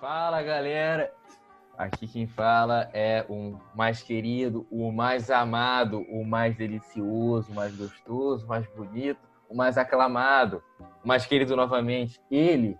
Fala 0.00 0.42
galera, 0.42 1.12
aqui 1.76 2.08
quem 2.08 2.26
fala 2.26 2.88
é 2.94 3.26
o 3.28 3.58
mais 3.74 4.02
querido, 4.02 4.66
o 4.70 4.90
mais 4.90 5.30
amado, 5.30 6.00
o 6.08 6.24
mais 6.24 6.56
delicioso, 6.56 7.52
o 7.52 7.54
mais 7.54 7.76
gostoso, 7.76 8.46
o 8.46 8.48
mais 8.48 8.66
bonito, 8.68 9.20
o 9.46 9.54
mais 9.54 9.76
aclamado, 9.76 10.62
o 11.04 11.06
mais 11.08 11.26
querido 11.26 11.54
novamente, 11.54 12.18
ele, 12.30 12.78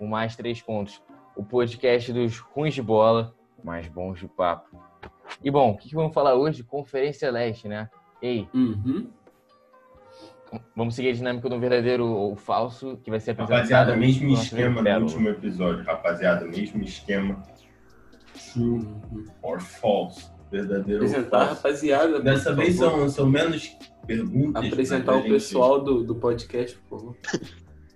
o 0.00 0.08
mais 0.08 0.34
três 0.34 0.60
pontos, 0.60 1.00
o 1.36 1.44
podcast 1.44 2.12
dos 2.12 2.38
ruins 2.40 2.74
de 2.74 2.82
bola, 2.82 3.32
mais 3.62 3.86
bons 3.86 4.18
de 4.18 4.26
papo. 4.26 4.76
E 5.44 5.52
bom, 5.52 5.70
o 5.70 5.76
que 5.76 5.94
vamos 5.94 6.12
falar 6.12 6.34
hoje? 6.34 6.64
Conferência 6.64 7.30
Leste, 7.30 7.68
né? 7.68 7.88
Ei, 8.20 8.48
Uhum. 8.52 9.08
Vamos 10.74 10.94
seguir 10.94 11.10
a 11.10 11.12
dinâmica 11.12 11.48
do 11.48 11.58
verdadeiro 11.58 12.06
ou 12.06 12.36
falso, 12.36 12.98
que 13.02 13.10
vai 13.10 13.20
ser 13.20 13.32
apresentado. 13.32 13.56
Rapaziada, 13.58 13.96
mesmo 13.96 14.30
esquema 14.32 14.82
do 14.82 15.02
último 15.02 15.28
episódio. 15.28 15.84
Rapaziada, 15.84 16.44
mesmo 16.46 16.82
esquema. 16.82 17.42
True 18.52 18.86
or 19.42 19.60
false. 19.60 20.26
Verdadeiro 20.50 21.02
ou 21.02 21.08
Apresentar 21.08 21.36
a 21.36 21.46
falso. 21.46 21.54
rapaziada. 21.62 22.20
Dessa 22.20 22.52
vez 22.54 22.76
são, 22.76 23.08
são 23.08 23.26
menos 23.26 23.76
perguntas. 24.06 24.64
Apresentar 24.64 25.12
mas 25.12 25.14
a 25.14 25.18
o 25.18 25.22
gente- 25.22 25.32
pessoal 25.32 25.82
do, 25.82 26.04
do 26.04 26.14
podcast, 26.14 26.76
por 26.88 26.98
favor. 26.98 27.16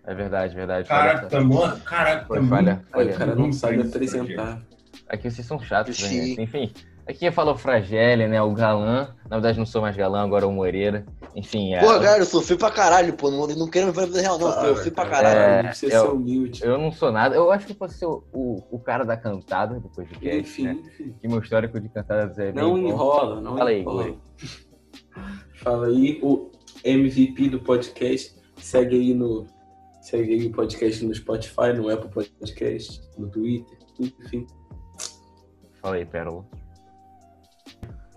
É 0.05 0.15
verdade, 0.15 0.55
verdade. 0.55 0.89
Caraca, 0.89 1.27
tá 1.29 1.39
Caraca, 1.85 2.27
Foi 2.27 2.41
tá 2.41 2.47
falha, 2.47 2.85
falha. 2.91 3.15
O 3.15 3.19
cara 3.19 3.35
não 3.35 3.53
sabe 3.53 3.81
apresentar. 3.83 4.61
Aqui 5.09 5.31
vocês 5.31 5.47
são 5.47 5.61
chatos, 5.61 6.01
né? 6.03 6.43
Enfim, 6.43 6.73
aqui 7.07 7.19
quem 7.21 7.31
fala 7.33 7.51
é 7.51 7.55
o 7.55 7.59
Fragélia, 7.59 8.29
né? 8.29 8.41
O 8.43 8.53
galã. 8.53 9.15
Na 9.29 9.37
verdade, 9.37 9.59
não 9.59 9.67
sou 9.67 9.83
mais 9.83 9.97
galã, 9.97 10.23
agora 10.23 10.45
é 10.45 10.49
o 10.49 10.53
Moreira. 10.53 11.05
Enfim, 11.35 11.75
é. 11.75 11.81
Porra, 11.81 12.01
cara, 12.01 12.19
eu 12.23 12.27
sofri 12.27 12.57
pra 12.57 12.71
caralho, 12.71 13.13
pô. 13.15 13.31
Não, 13.31 13.47
não 13.47 13.69
quero 13.69 13.87
me 13.87 13.93
ver 13.93 14.07
vida 14.07 14.21
real, 14.21 14.39
não. 14.39 14.53
Cara, 14.53 14.67
eu 14.69 14.77
sofri 14.77 14.91
pra 14.91 15.07
cara. 15.07 15.29
caralho. 15.29 15.53
É, 15.53 15.63
não 15.63 15.69
precisa 15.71 15.95
eu- 15.95 16.03
ser 16.03 16.13
humilde. 16.13 16.65
Eu 16.65 16.79
não 16.79 16.91
sou 16.93 17.13
nada. 17.13 17.35
Eu 17.37 17.51
acho 17.53 17.67
que 17.67 17.73
eu 17.73 17.77
fosse 17.77 17.99
ser 17.99 18.07
o, 18.07 18.25
o, 18.33 18.63
o 18.73 18.79
cara 18.81 19.05
da 19.05 19.17
cantada 19.17 19.79
do 19.79 19.89
podcast, 19.89 20.39
Enfim, 20.41 20.65
né? 20.65 20.73
enfim. 20.73 21.15
Que 21.21 21.29
meu 21.29 21.39
histórico 21.39 21.79
de 21.81 21.89
cantadas 21.89 22.39
é 22.39 22.51
bem 22.53 22.63
Não 22.63 22.73
bom. 22.73 22.89
enrola, 22.89 23.41
não 23.41 23.57
Fala 23.57 23.71
aí, 23.71 23.81
enrola. 23.81 24.03
Guri. 24.05 24.19
Fala 25.57 25.87
aí, 25.87 26.19
o 26.23 26.51
MVP 26.85 27.49
do 27.51 27.61
podcast. 27.61 28.35
Segue 28.57 28.97
aí 28.97 29.15
no. 29.15 29.47
Segue 30.03 30.33
aí 30.35 30.47
o 30.47 30.53
podcast 30.53 31.05
no 31.05 31.15
Spotify, 31.15 31.73
no 31.77 31.89
Apple 31.91 32.09
Podcast, 32.11 33.01
no 33.19 33.29
Twitter, 33.29 33.79
enfim. 34.01 34.47
Fala 35.81 35.97
aí, 35.97 36.05
Pérola. 36.07 36.45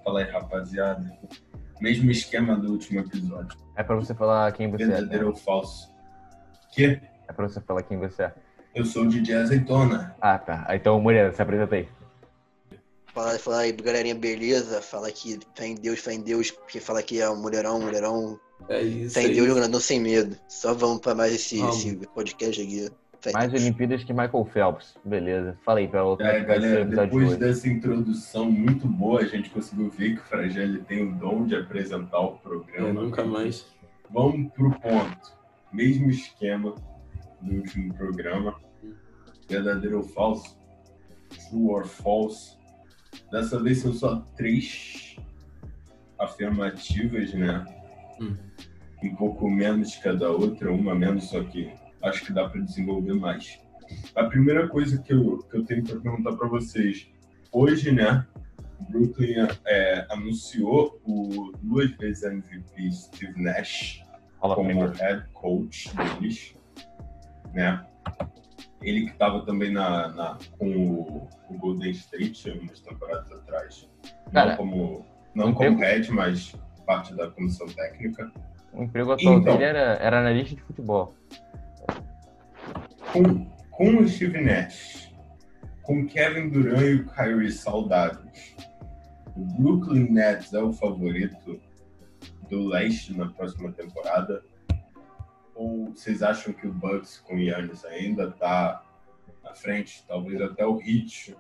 Fala 0.04 0.20
aí, 0.20 0.30
rapaziada. 0.30 1.18
Mesmo 1.80 2.12
esquema 2.12 2.56
do 2.56 2.72
último 2.72 3.00
episódio. 3.00 3.58
É 3.76 3.84
pra 3.84 3.96
você 3.96 4.14
falar 4.14 4.52
quem 4.52 4.70
você 4.70 4.84
é. 4.84 4.88
Verdadeiro 4.88 5.26
né? 5.26 5.30
ou 5.32 5.36
falso? 5.36 5.92
Que? 6.72 7.02
É 7.28 7.34
pra 7.34 7.48
você 7.48 7.60
falar 7.62 7.84
quem 7.84 7.98
você 7.98 8.24
é. 8.24 8.34
Eu 8.76 8.86
sou 8.86 9.04
o 9.04 9.08
DJ 9.08 9.36
Azeitona. 9.36 10.16
Ah, 10.20 10.38
tá. 10.38 10.66
Ah, 10.68 10.76
Então, 10.76 11.00
Moreira, 11.00 11.32
se 11.32 11.42
apresenta 11.42 11.76
aí. 11.76 11.88
Fala, 13.14 13.38
fala 13.38 13.60
aí, 13.60 13.72
galerinha, 13.72 14.16
beleza? 14.16 14.82
Fala 14.82 15.12
que 15.12 15.40
fé 15.54 15.68
em 15.68 15.76
Deus, 15.76 16.00
fé 16.00 16.14
em 16.14 16.22
Deus. 16.22 16.52
Quem 16.68 16.82
fala 16.82 17.04
que 17.04 17.22
é 17.22 17.30
um 17.30 17.40
mulherão, 17.40 17.80
mulherão. 17.80 18.40
É 18.68 18.82
isso. 18.82 19.14
Fé 19.14 19.22
é 19.22 19.28
em 19.28 19.34
Deus, 19.34 19.48
isso. 19.48 19.56
grandão 19.56 19.80
sem 19.80 20.00
medo. 20.00 20.36
Só 20.48 20.74
vamos 20.74 21.00
pra 21.00 21.14
mais 21.14 21.32
esse, 21.34 21.62
esse 21.64 21.96
podcast 22.08 22.60
aqui. 22.60 22.90
Mais. 23.32 23.54
Olimpíadas 23.54 24.04
que 24.04 24.12
Michael 24.12 24.46
Phelps. 24.46 24.98
Beleza. 25.06 25.58
Fala 25.64 25.80
aí, 25.80 25.88
Pérola. 25.88 26.18
como 26.18 26.30
É, 26.30 26.42
o 26.42 26.46
galera, 26.46 26.86
de 26.86 26.96
depois 26.96 27.30
hoje? 27.30 27.38
dessa 27.38 27.70
introdução 27.70 28.52
muito 28.52 28.88
boa, 28.88 29.22
a 29.22 29.26
gente 29.26 29.50
conseguiu 29.50 29.90
ver 29.90 30.16
que 30.16 30.22
o 30.22 30.24
Fragile 30.26 30.80
tem 30.80 31.08
o 31.08 31.16
dom 31.16 31.46
de 31.46 31.56
apresentar 31.56 32.20
o 32.20 32.38
programa. 32.38 32.90
É, 32.90 32.94
nunca 32.94 33.24
mais. 33.24 33.66
Vamos 34.10 34.52
pro 34.54 34.72
ponto. 34.72 35.34
Mesmo 35.72 36.10
esquema 36.10 36.76
do 37.42 37.56
último 37.56 37.94
programa. 37.94 38.56
Verdadeiro 39.48 39.98
ou 39.98 40.04
falso? 40.04 40.58
True 41.50 41.70
or 41.70 41.86
false? 41.86 42.58
Dessa 43.32 43.62
vez 43.62 43.80
são 43.80 43.94
só 43.94 44.18
três 44.36 45.16
afirmativas, 46.20 47.34
né? 47.34 47.66
Hum. 48.20 48.36
Um 49.04 49.16
pouco 49.16 49.50
menos 49.50 49.96
cada 49.98 50.32
outra, 50.32 50.72
uma 50.72 50.96
menos, 50.96 51.26
só 51.26 51.44
que 51.44 51.72
acho 52.04 52.26
que 52.26 52.34
dá 52.34 52.48
para 52.50 52.62
desenvolver 52.62 53.14
mais. 53.14 53.60
A 54.16 54.24
primeira 54.26 54.68
coisa 54.68 55.02
que 55.02 55.14
eu, 55.14 55.40
que 55.50 55.58
eu 55.58 55.66
tenho 55.66 55.84
para 55.84 56.00
perguntar 56.00 56.36
para 56.36 56.48
vocês. 56.48 57.08
Hoje, 57.52 57.92
né? 57.92 58.26
o 58.80 58.84
Brooklyn 58.92 59.48
é, 59.66 60.06
anunciou 60.10 61.00
o 61.06 61.52
duas 61.62 61.92
vezes 61.92 62.24
MVP 62.24 62.92
Steve 62.92 63.42
Nash 63.42 64.04
Fala 64.42 64.56
como 64.56 64.68
primeiro. 64.68 64.92
head 64.94 65.26
coach 65.34 65.90
deles, 65.96 66.56
né? 67.54 67.86
Ele 68.82 69.06
que 69.06 69.12
estava 69.12 69.46
também 69.46 69.72
na, 69.72 70.10
na- 70.10 70.38
com 70.60 70.70
o, 70.76 71.30
o 71.50 71.58
Golden 71.58 71.92
State 71.92 72.50
umas 72.52 72.82
temporadas 72.82 73.32
atrás. 73.32 73.90
Cara, 74.34 74.50
não 74.50 74.58
como, 74.58 75.06
não 75.34 75.48
um 75.50 75.54
como 75.54 75.78
head, 75.80 76.12
mas 76.12 76.54
parte 76.86 77.16
da 77.16 77.30
comissão 77.32 77.68
técnica. 77.68 78.30
O 78.74 78.84
emprego 78.84 79.14
atual 79.14 79.36
Então. 79.40 79.54
dele 79.54 79.64
era, 79.70 79.94
era 80.02 80.20
analista 80.20 80.56
de 80.56 80.62
futebol. 80.64 81.16
Com, 83.14 83.46
com 83.70 83.98
o 83.98 84.08
Steve 84.08 84.42
Nash, 84.42 85.14
com 85.84 86.06
Kevin 86.08 86.50
Durant 86.50 86.82
e 86.82 86.94
o 86.96 87.06
Kyrie 87.10 87.52
saudáveis, 87.52 88.56
o 89.38 89.40
Brooklyn 89.62 90.12
Nets 90.12 90.52
é 90.54 90.62
o 90.62 90.74
favorito 90.74 91.60
do 92.50 92.66
leste 92.68 93.16
na 93.16 93.28
próxima 93.28 93.72
temporada? 93.72 94.44
Ou 95.56 95.92
vocês 95.94 96.24
acham 96.24 96.52
que 96.54 96.68
o 96.68 96.74
Bucks 96.74 97.20
com 97.20 97.36
o 97.36 97.38
Giannis 97.38 97.86
ainda 97.86 98.32
tá 98.32 98.84
na 99.44 99.54
frente? 99.54 100.04
Talvez 100.08 100.42
até 100.42 100.66
o 100.66 100.80
Heat? 100.82 101.36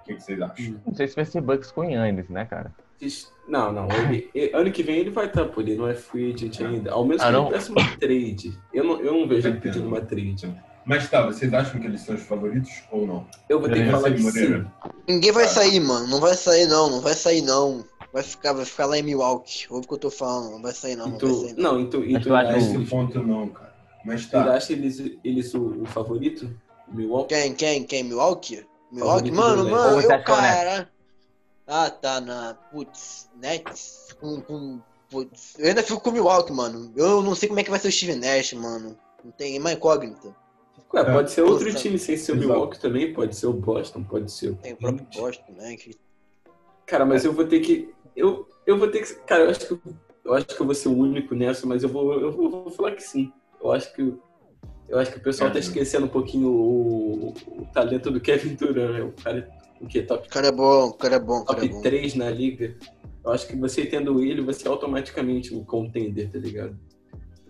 O 0.00 0.02
que, 0.04 0.14
que 0.14 0.20
vocês 0.22 0.40
acham? 0.40 0.80
Não 0.86 0.94
sei 0.94 1.08
se 1.08 1.16
vai 1.16 1.24
ser 1.26 1.42
Bucks 1.42 1.70
com 1.70 1.84
Yannis, 1.84 2.28
né, 2.30 2.46
cara? 2.46 2.72
Não, 3.46 3.70
não. 3.70 3.88
Ele, 3.90 4.30
ele- 4.34 4.54
ano 4.56 4.72
que 4.72 4.82
vem 4.82 4.96
ele 4.96 5.10
vai 5.10 5.26
estar 5.26 5.44
por 5.46 5.60
ele, 5.62 5.76
não 5.76 5.86
é 5.86 5.94
free 5.94 6.32
agent 6.32 6.58
ainda. 6.62 6.92
Ao 6.92 7.04
menos 7.04 7.20
Ah, 7.22 7.26
que 7.26 7.32
não? 7.32 7.42
ele 7.44 7.52
peça 7.54 7.70
uma 7.72 7.96
trade. 7.98 8.58
Eu 8.72 8.84
não, 8.84 9.00
eu 9.00 9.12
não 9.12 9.28
vejo 9.28 9.48
ele 9.48 9.60
pedindo 9.60 9.86
uma 9.86 10.00
trade. 10.00 10.50
Mas 10.86 11.10
tá, 11.10 11.26
vocês 11.26 11.52
acham 11.52 11.80
que 11.80 11.86
eles 11.86 12.00
são 12.02 12.14
os 12.14 12.22
favoritos 12.22 12.70
ou 12.92 13.06
não? 13.06 13.26
Eu 13.48 13.58
vou 13.60 13.68
ter 13.68 13.84
que 13.84 13.90
falar 13.90 14.12
que 14.14 14.22
Moreira. 14.22 14.72
sim. 14.84 14.90
Ninguém 15.08 15.32
vai 15.32 15.44
Ah. 15.44 15.48
sair, 15.48 15.80
mano. 15.80 16.06
Não 16.06 16.20
vai 16.20 16.34
sair, 16.34 16.66
não. 16.66 16.88
Não 16.88 17.00
vai 17.00 17.14
sair, 17.14 17.42
não. 17.42 17.84
Vai 18.12 18.22
ficar, 18.22 18.52
vai 18.52 18.64
ficar 18.64 18.86
lá 18.86 18.96
em 18.96 19.02
Milwaukee. 19.02 19.66
Ouve 19.68 19.84
o 19.84 19.88
que 19.88 19.94
eu 19.94 19.98
tô 19.98 20.10
falando. 20.10 20.52
Não 20.52 20.62
vai 20.62 20.72
sair, 20.72 20.94
não. 20.94 21.08
E 21.08 21.10
Não 21.10 21.18
tu, 21.18 21.26
vai 21.26 21.48
sair, 21.48 21.60
não. 21.60 21.72
não, 21.72 21.80
e 21.80 22.12
e 22.14 22.20
tu 22.20 22.34
acha 22.34 22.48
acha, 22.50 22.58
Esse 22.58 22.84
ponto 22.86 23.22
não, 23.22 23.48
cara. 23.48 23.74
Mas 24.04 24.26
tu 24.26 24.30
tá. 24.30 24.54
acha 24.54 24.72
eles, 24.72 25.02
eles 25.24 25.52
o, 25.54 25.82
o 25.82 25.86
favorito? 25.86 26.48
Milwaukee? 26.88 27.34
Quem, 27.34 27.54
quem, 27.54 27.84
quem? 27.84 28.04
Milwaukee? 28.04 28.64
Milwaukee? 28.92 29.30
Favorito 29.32 29.34
Mano, 29.34 29.68
mano, 29.70 30.00
você 30.00 30.14
eu, 30.14 30.22
cara. 30.22 30.88
Ah, 31.66 31.90
tá, 31.90 32.20
na. 32.20 32.54
Putz, 32.70 33.28
Nets. 33.42 34.16
Com, 34.20 34.40
com, 34.40 34.80
putz. 35.10 35.54
Eu 35.58 35.66
ainda 35.66 35.82
fico 35.82 36.00
com 36.00 36.10
o 36.10 36.12
Milwaukee, 36.12 36.52
mano. 36.52 36.92
Eu 36.94 37.22
não 37.22 37.34
sei 37.34 37.48
como 37.48 37.58
é 37.58 37.64
que 37.64 37.70
vai 37.70 37.80
ser 37.80 37.88
o 37.88 37.92
Steve 37.92 38.14
Nash, 38.14 38.52
mano. 38.52 38.96
Não 39.24 39.32
tem 39.32 39.56
é 39.56 39.58
uma 39.58 39.72
incógnita. 39.72 40.32
Ué, 41.04 41.12
pode 41.12 41.30
ser 41.30 41.42
outro 41.42 41.74
time 41.74 41.98
sem 41.98 42.16
ser 42.16 42.32
o. 42.32 42.36
Milwaukee 42.36 42.80
também, 42.80 43.12
pode 43.12 43.34
ser 43.36 43.46
o 43.46 43.52
Boston, 43.52 44.02
pode 44.04 44.30
ser 44.32 44.50
o 44.50 44.54
Tem 44.56 44.72
o 44.72 44.76
próprio. 44.76 45.06
Boston, 45.14 45.52
né? 45.56 45.76
Que 45.76 45.90
Cara, 46.86 47.04
mas 47.04 47.24
eu 47.24 47.32
vou 47.32 47.46
ter 47.46 47.60
que. 47.60 47.92
Eu, 48.14 48.46
eu 48.66 48.78
vou 48.78 48.88
ter 48.88 49.02
que. 49.02 49.14
Cara, 49.26 49.44
eu 49.44 49.50
acho 49.50 49.66
que, 49.66 49.72
eu- 49.72 49.80
eu 50.24 50.34
acho 50.34 50.46
que 50.46 50.60
eu 50.60 50.66
vou 50.66 50.74
ser 50.74 50.88
o 50.88 50.96
único 50.96 51.34
nessa, 51.34 51.66
mas 51.66 51.82
eu 51.82 51.88
vou, 51.88 52.12
eu 52.14 52.32
vou, 52.32 52.50
vou 52.50 52.70
falar 52.70 52.92
que 52.92 53.02
sim. 53.02 53.32
Eu 53.62 53.72
acho 53.72 53.92
que. 53.94 54.14
Eu 54.88 54.98
acho 55.00 55.10
que 55.12 55.18
o 55.18 55.22
pessoal 55.22 55.50
tá 55.50 55.56
É. 55.56 55.60
esquecendo 55.60 56.06
um 56.06 56.08
pouquinho 56.08 56.48
o, 56.48 57.28
o 57.48 57.66
talento 57.74 58.08
do 58.10 58.20
Kevin 58.20 58.54
Durant. 58.54 58.92
né? 58.92 59.02
O 59.02 59.12
cara 59.12 59.48
o 59.80 59.86
que 59.86 60.00
top, 60.02 60.26
o 60.26 60.30
cara 60.30 60.46
é 60.46 60.52
bom, 60.52 60.86
o 60.86 60.92
cara 60.94 61.16
é 61.16 61.18
bom, 61.18 61.40
o 61.40 61.44
cara 61.44 61.58
é 61.58 61.62
top 61.62 61.74
bom. 61.74 61.82
3 61.82 62.14
na 62.14 62.30
liga. 62.30 62.76
Eu 63.24 63.32
acho 63.32 63.46
que 63.48 63.56
você 63.56 63.84
tendo 63.84 64.22
ele, 64.22 64.40
você 64.40 64.66
é 64.66 64.70
automaticamente 64.70 65.52
um 65.52 65.64
contender, 65.64 66.30
tá 66.30 66.38
ligado? 66.38 66.78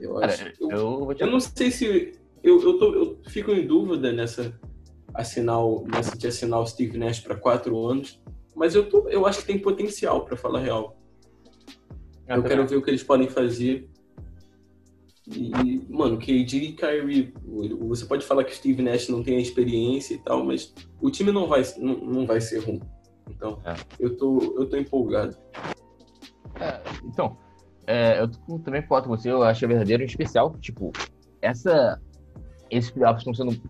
Eu 0.00 0.16
acho. 0.18 0.38
Cara, 0.38 0.52
eu, 0.58 0.70
eu 0.70 0.98
vou 1.04 1.14
te 1.14 1.22
eu 1.22 1.30
não 1.30 1.38
sei 1.38 1.70
se. 1.70 2.18
Eu, 2.42 2.62
eu, 2.62 2.78
tô, 2.78 2.94
eu 2.94 3.05
fico 3.28 3.50
em 3.52 3.66
dúvida 3.66 4.12
nessa 4.12 4.58
assinar, 5.14 5.64
o- 5.64 5.84
nessa 5.86 6.16
de 6.16 6.26
assinar 6.26 6.60
o 6.60 6.66
Steve 6.66 6.98
Nash 6.98 7.20
para 7.20 7.34
quatro 7.36 7.86
anos, 7.86 8.20
mas 8.54 8.74
eu, 8.74 8.88
tô, 8.88 9.08
eu 9.08 9.26
acho 9.26 9.40
que 9.40 9.46
tem 9.46 9.58
potencial, 9.58 10.24
para 10.24 10.36
falar 10.36 10.60
real. 10.60 10.96
Eu 12.26 12.42
quero 12.42 12.66
ver 12.66 12.76
o 12.76 12.82
que 12.82 12.90
eles 12.90 13.02
podem 13.02 13.28
fazer. 13.28 13.88
E, 15.28 15.84
mano, 15.88 16.18
KD 16.18 16.56
e 16.58 16.72
Kyrie, 16.72 17.34
você 17.80 18.04
pode 18.06 18.24
falar 18.24 18.44
que 18.44 18.52
o 18.52 18.54
Steve 18.54 18.82
Nash 18.82 19.08
não 19.08 19.22
tem 19.22 19.36
a 19.36 19.40
experiência 19.40 20.14
e 20.14 20.18
tal, 20.18 20.44
mas 20.44 20.72
o 21.00 21.10
time 21.10 21.32
não 21.32 21.46
vai, 21.48 21.62
não, 21.78 21.96
não 21.98 22.26
vai 22.26 22.40
ser 22.40 22.58
ruim. 22.60 22.80
Então, 23.28 23.60
É. 23.64 23.74
eu, 23.98 24.16
tô, 24.16 24.38
eu 24.58 24.66
tô 24.68 24.76
empolgado. 24.76 25.36
É, 26.60 26.80
então, 27.04 27.36
é, 27.86 28.20
eu 28.20 28.28
tô- 28.30 28.58
também 28.60 28.82
concordo 28.82 29.08
com 29.08 29.16
você, 29.16 29.30
eu 29.30 29.42
acho 29.42 29.66
verdadeiro 29.66 30.02
em 30.02 30.06
especial, 30.06 30.56
tipo, 30.60 30.92
essa, 31.42 32.00
esses 32.70 32.90
playoffs 32.90 33.26
estão 33.26 33.34
sendo 33.34 33.60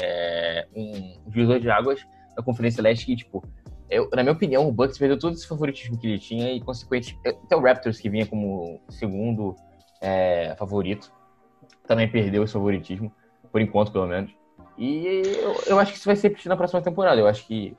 é, 0.00 0.66
um 0.74 1.20
divisor 1.26 1.60
de 1.60 1.70
águas 1.70 2.00
da 2.36 2.42
Conferência 2.42 2.82
Leste 2.82 3.06
que, 3.06 3.16
tipo, 3.16 3.42
eu, 3.90 4.08
na 4.12 4.22
minha 4.22 4.32
opinião, 4.32 4.68
o 4.68 4.72
Bucks 4.72 4.98
perdeu 4.98 5.18
todo 5.18 5.34
esse 5.34 5.46
favoritismo 5.46 5.98
que 5.98 6.06
ele 6.06 6.18
tinha 6.18 6.52
e, 6.52 6.60
consequente, 6.60 7.18
até 7.24 7.56
o 7.56 7.60
Raptors, 7.60 7.98
que 7.98 8.10
vinha 8.10 8.26
como 8.26 8.80
segundo 8.88 9.56
é, 10.00 10.54
favorito, 10.58 11.12
também 11.86 12.08
perdeu 12.08 12.44
esse 12.44 12.52
favoritismo, 12.52 13.10
por 13.50 13.60
enquanto, 13.60 13.90
pelo 13.90 14.06
menos. 14.06 14.30
E 14.76 15.22
eu, 15.42 15.54
eu 15.66 15.78
acho 15.78 15.92
que 15.92 15.98
isso 15.98 16.06
vai 16.06 16.14
ser 16.14 16.28
repetido 16.28 16.50
na 16.50 16.56
próxima 16.56 16.82
temporada. 16.82 17.20
Eu 17.20 17.26
acho 17.26 17.46
que. 17.46 17.76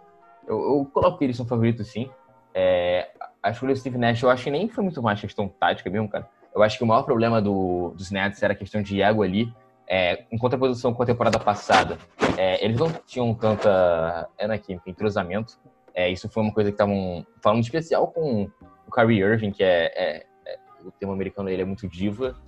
Eu, 0.48 0.60
eu 0.60 0.86
coloco 0.92 1.18
que 1.19 1.24
eles 1.24 1.38
são 1.38 1.46
favoritos, 1.46 1.88
sim. 1.88 2.10
É, 2.54 3.10
a 3.42 3.51
escolha 3.51 3.74
do 3.74 3.80
Steve 3.80 3.98
Nash, 3.98 4.22
eu 4.22 4.30
acho 4.30 4.44
que 4.44 4.51
nem 4.51 4.68
foi 4.68 4.84
muito 4.84 5.01
mais 5.01 5.22
questão 5.22 5.48
tática 5.48 5.90
mesmo, 5.90 6.10
cara. 6.10 6.28
Eu 6.54 6.63
acho 6.63 6.78
que 6.78 6.84
o 6.84 6.88
maior 6.88 7.04
problema 7.04 7.42
do, 7.42 7.94
dos 7.96 8.12
Nets 8.12 8.42
era 8.42 8.54
a 8.54 8.56
questão 8.56 8.81
de 8.81 9.01
ego 9.01 9.22
ali. 9.22 9.54
É, 9.91 10.24
em 10.31 10.38
contraposição 10.38 10.94
com 10.94 11.01
a 11.01 11.06
temporada 11.06 11.39
passada, 11.39 11.97
é, 12.38 12.63
eles 12.63 12.77
não 12.77 12.91
tinham 13.07 13.33
tanta 13.33 14.30
é, 14.38 14.47
né, 14.47 14.62
entrosamento. 14.86 15.59
É, 15.95 16.07
isso 16.12 16.30
foi 16.30 16.44
uma 16.44 16.53
coisa 16.53 16.69
que 16.69 16.75
estavam 16.75 17.25
falando 17.41 17.63
especial 17.63 18.07
com 18.07 18.47
o 18.88 18.91
Kyrie 18.91 19.21
Irving, 19.24 19.51
que 19.51 19.63
é, 19.63 19.91
é, 19.95 20.25
é 20.45 20.57
o 20.86 20.91
termo 20.91 21.12
americano 21.12 21.50
ele 21.50 21.63
é 21.63 21.65
muito 21.65 21.88
diva. 21.88 22.39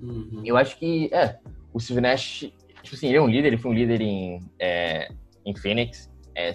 Uhum. 0.00 0.42
Eu 0.42 0.56
acho 0.56 0.78
que 0.78 1.12
é 1.12 1.38
o 1.72 1.78
Steve 1.78 2.00
Nash, 2.00 2.50
tipo 2.82 2.96
assim, 2.96 3.08
ele 3.08 3.18
é 3.18 3.22
um 3.22 3.28
líder, 3.28 3.48
ele 3.48 3.58
foi 3.58 3.70
um 3.70 3.74
líder 3.74 4.00
em, 4.00 4.40
em 5.44 5.54
Phoenix. 5.54 6.10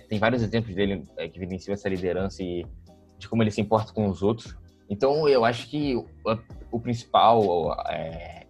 tem 0.10 0.18
vários 0.18 0.42
exemplos 0.42 0.74
dele 0.74 1.04
que 1.32 1.38
evidenciam 1.38 1.74
essa 1.74 1.88
liderança 1.88 2.42
e 2.42 2.66
de 3.20 3.30
como 3.30 3.44
ele 3.44 3.52
se 3.52 3.62
importa 3.62 3.94
com 3.94 4.08
os 4.08 4.24
outros. 4.24 4.58
Então, 4.90 5.30
eu 5.30 5.46
acho 5.46 5.70
que 5.70 5.96
o, 5.96 6.06
o 6.72 6.80
principal 6.80 7.76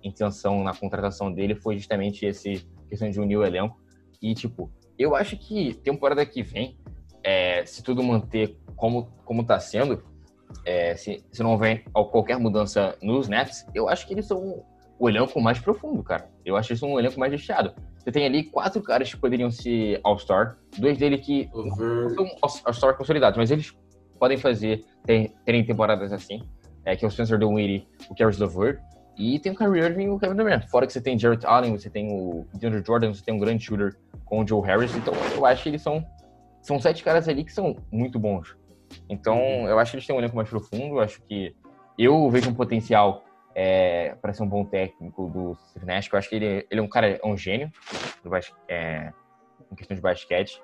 intenção 0.04 0.64
na 0.64 0.74
contratação 0.74 1.32
dele 1.32 1.56
foi 1.56 1.78
justamente 1.78 2.26
esse 2.26 2.66
questão 2.88 3.10
de 3.10 3.20
unir 3.20 3.38
o 3.38 3.46
elenco. 3.46 3.80
E, 4.22 4.34
tipo, 4.34 4.72
eu 4.98 5.16
acho 5.16 5.38
que 5.38 5.74
temporada 5.76 6.26
que 6.26 6.44
vem, 6.44 6.78
é, 7.24 7.66
se 7.66 7.82
tudo 7.82 8.04
manter 8.04 8.58
como, 8.76 9.06
como 9.26 9.44
tá 9.44 9.60
sendo, 9.60 10.04
é, 10.66 10.96
se, 10.96 11.24
se 11.32 11.42
não 11.42 11.52
houver 11.52 11.84
qualquer 11.94 12.38
mudança 12.38 12.98
nos 13.02 13.28
Nets, 13.28 13.66
eu 13.74 13.88
acho 13.88 14.06
que 14.08 14.14
eles 14.14 14.26
são 14.26 14.64
o 15.00 15.10
elenco 15.10 15.42
mais 15.42 15.60
profundo, 15.60 16.04
cara. 16.04 16.30
Eu 16.46 16.56
acho 16.56 16.76
são 16.76 16.94
um 16.94 17.00
elenco 17.00 17.20
mais 17.20 17.32
recheado. 17.32 17.74
Você 17.98 18.12
tem 18.12 18.26
ali 18.26 18.44
quatro 18.44 18.82
caras 18.82 19.12
que 19.12 19.20
poderiam 19.20 19.50
ser 19.50 20.00
All-Star, 20.04 20.58
dois 20.78 20.98
deles 20.98 21.26
que 21.26 21.50
uhum. 21.54 22.10
são 22.10 22.28
All-Star 22.42 22.98
consolidados, 22.98 23.38
mas 23.38 23.50
eles 23.50 23.76
podem 24.20 24.38
fazer, 24.38 24.86
ter, 25.04 25.34
terem 25.44 25.66
temporadas 25.66 26.14
assim, 26.14 26.44
é, 26.86 26.96
que 26.96 27.04
é 27.04 27.08
o 27.08 27.12
Spencer 27.12 27.40
Dinwiddie, 27.40 27.88
o 28.10 28.16
Caris 28.16 28.38
LeVert, 28.38 28.80
e 29.18 29.40
tem 29.40 29.52
o 29.52 29.56
Kyrie 29.56 29.84
Irving 29.84 30.04
e 30.06 30.10
o 30.10 30.20
Kevin 30.20 30.36
Durant. 30.36 30.68
Fora 30.68 30.88
que 30.88 30.94
você 30.94 31.02
tem 31.02 31.18
Jarrett 31.18 31.46
Allen, 31.46 31.78
você 31.78 31.90
tem 31.90 32.12
o 32.12 32.46
DeAndre 32.54 32.84
Jordan, 32.86 33.14
você 33.14 33.24
tem 33.24 33.34
um 33.34 33.40
grande 33.40 33.64
shooter 33.64 33.96
com 34.26 34.42
o 34.42 34.48
Joe 34.48 34.66
Harris, 34.66 34.96
então 34.96 35.14
eu 35.36 35.46
acho 35.46 35.64
que 35.64 35.70
eles 35.70 35.82
são 35.82 36.06
são 36.62 36.80
sete 36.80 37.04
caras 37.04 37.28
ali 37.28 37.44
que 37.44 37.52
são 37.52 37.76
muito 37.92 38.20
bons. 38.20 38.56
Então, 39.10 39.38
uhum. 39.38 39.68
eu 39.68 39.80
acho 39.80 39.92
que 39.92 39.98
eles 39.98 40.08
têm 40.08 40.16
um 40.16 40.20
elenco 40.20 40.36
mais 40.36 40.50
profundo, 40.50 40.96
eu 40.96 41.00
acho 41.00 41.22
que 41.24 41.56
eu 41.98 42.30
vejo 42.30 42.50
um 42.50 42.54
potencial 42.54 43.24
é, 43.56 44.16
para 44.22 44.34
ser 44.34 44.44
um 44.44 44.48
bom 44.48 44.64
técnico 44.64 45.30
do 45.30 45.58
Steve 45.70 45.86
Nash, 45.86 46.10
eu 46.12 46.20
acho 46.20 46.30
que 46.30 46.36
ele, 46.36 46.66
ele 46.70 46.80
é 46.80 46.84
um 46.84 46.88
cara, 46.88 47.20
é 47.22 47.28
um 47.28 47.36
gênio 47.36 47.72
é, 48.68 49.12
em 49.72 49.76
questão 49.76 49.96
de 49.96 50.02
basquete. 50.02 50.62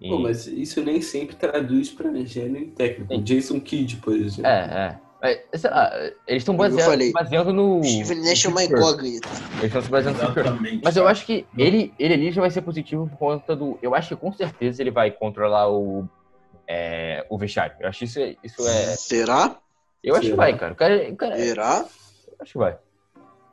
E... 0.00 0.08
Pô, 0.08 0.18
mas 0.18 0.46
isso 0.46 0.82
nem 0.82 1.00
sempre 1.00 1.36
traduz 1.36 1.90
para 1.90 2.12
gênio 2.24 2.70
técnico. 2.72 3.14
Sim. 3.14 3.22
Jason 3.22 3.60
Kidd, 3.60 3.96
por 3.96 4.14
exemplo. 4.14 4.50
É, 4.50 4.90
é. 4.92 5.05
Lá, 5.22 5.90
eles 6.26 6.42
estão 6.42 6.56
baseando, 6.56 7.12
baseando 7.12 7.52
no. 7.52 7.82
Steve 7.82 8.14
Nash 8.16 8.44
é 8.44 8.48
uma 8.48 8.64
incógnita. 8.64 9.28
Eles 9.58 9.64
estão 9.64 9.82
se 9.82 9.88
baseando 9.88 10.18
no 10.18 10.80
Mas 10.82 10.96
eu 10.96 11.08
acho 11.08 11.24
que 11.24 11.46
ele, 11.56 11.92
ele 11.98 12.14
ali 12.14 12.32
já 12.32 12.40
vai 12.40 12.50
ser 12.50 12.62
positivo 12.62 13.08
por 13.08 13.18
conta 13.18 13.56
do. 13.56 13.78
Eu 13.82 13.94
acho 13.94 14.08
que 14.08 14.16
com 14.16 14.32
certeza 14.32 14.82
ele 14.82 14.90
vai 14.90 15.10
controlar 15.10 15.70
o, 15.70 16.06
é, 16.68 17.24
o 17.30 17.38
vestiário. 17.38 17.76
Eu 17.80 17.88
acho 17.88 18.00
que 18.00 18.04
isso, 18.04 18.20
isso 18.42 18.68
é. 18.68 18.96
Será? 18.96 19.56
Eu 20.02 20.14
acho 20.14 20.24
Será? 20.24 20.32
que 20.32 20.36
vai, 20.36 20.58
cara. 20.58 20.72
O 20.72 20.76
cara, 20.76 21.10
o 21.10 21.16
cara 21.16 21.36
Será? 21.36 21.84
Eu 22.28 22.36
acho 22.40 22.52
que 22.52 22.58
vai. 22.58 22.78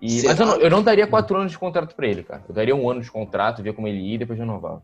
E, 0.01 0.23
mas 0.25 0.37
eu 0.37 0.45
não, 0.45 0.55
eu 0.57 0.69
não 0.69 0.83
daria 0.83 1.07
quatro 1.07 1.37
anos 1.37 1.53
de 1.53 1.57
contrato 1.57 1.95
pra 1.95 2.05
ele, 2.05 2.23
cara. 2.23 2.43
Eu 2.47 2.53
daria 2.53 2.75
um 2.75 2.89
ano 2.89 3.01
de 3.01 3.09
contrato, 3.09 3.63
ver 3.63 3.73
como 3.73 3.87
ele 3.87 3.99
ia 3.99 4.15
e 4.15 4.17
depois 4.17 4.37
renovava. 4.37 4.83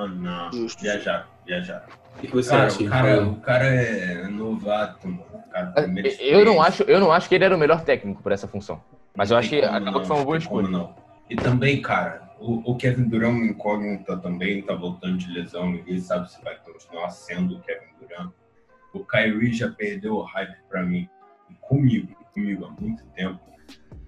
Mano, 0.00 0.14
não. 0.14 0.52
Justo. 0.52 0.80
Viajar, 0.80 1.28
viajar. 1.46 1.86
O 2.16 2.20
que 2.20 2.28
você 2.28 2.50
cara, 2.50 2.66
acha? 2.66 2.82
O 2.82 2.88
cara, 2.88 3.22
o 3.24 3.36
cara 3.36 3.66
é 3.66 4.28
novato, 4.28 5.08
mano. 5.08 5.24
Cara, 5.50 5.74
eu, 6.20 6.44
não 6.44 6.62
acho, 6.62 6.82
eu 6.84 7.00
não 7.00 7.12
acho 7.12 7.28
que 7.28 7.34
ele 7.34 7.44
era 7.44 7.54
o 7.54 7.58
melhor 7.58 7.82
técnico 7.82 8.22
para 8.22 8.34
essa 8.34 8.48
função. 8.48 8.82
Mas 9.14 9.30
eu 9.30 9.36
acho 9.36 9.50
que 9.50 9.62
acabou 9.62 10.00
que 10.00 10.06
foi 10.06 10.16
uma 10.16 10.24
boa 10.24 10.38
escolha. 10.38 10.68
Não. 10.68 10.94
E 11.28 11.36
também, 11.36 11.82
cara, 11.82 12.30
o, 12.38 12.70
o 12.70 12.76
Kevin 12.76 13.08
Durant 13.08 13.36
incógnita 13.44 14.16
também, 14.16 14.62
tá 14.62 14.74
voltando 14.74 15.18
de 15.18 15.30
lesão, 15.32 15.70
ninguém 15.70 16.00
sabe 16.00 16.30
se 16.30 16.42
vai 16.42 16.56
continuar 16.56 17.10
sendo 17.10 17.56
o 17.56 17.60
Kevin 17.60 17.88
Durant. 18.00 18.32
O 18.92 19.04
Kyrie 19.04 19.52
já 19.52 19.68
perdeu 19.70 20.14
o 20.14 20.22
hype 20.22 20.56
pra 20.68 20.82
mim, 20.82 21.08
comigo, 21.60 22.14
comigo 22.32 22.64
há 22.64 22.80
muito 22.80 23.04
tempo. 23.14 23.40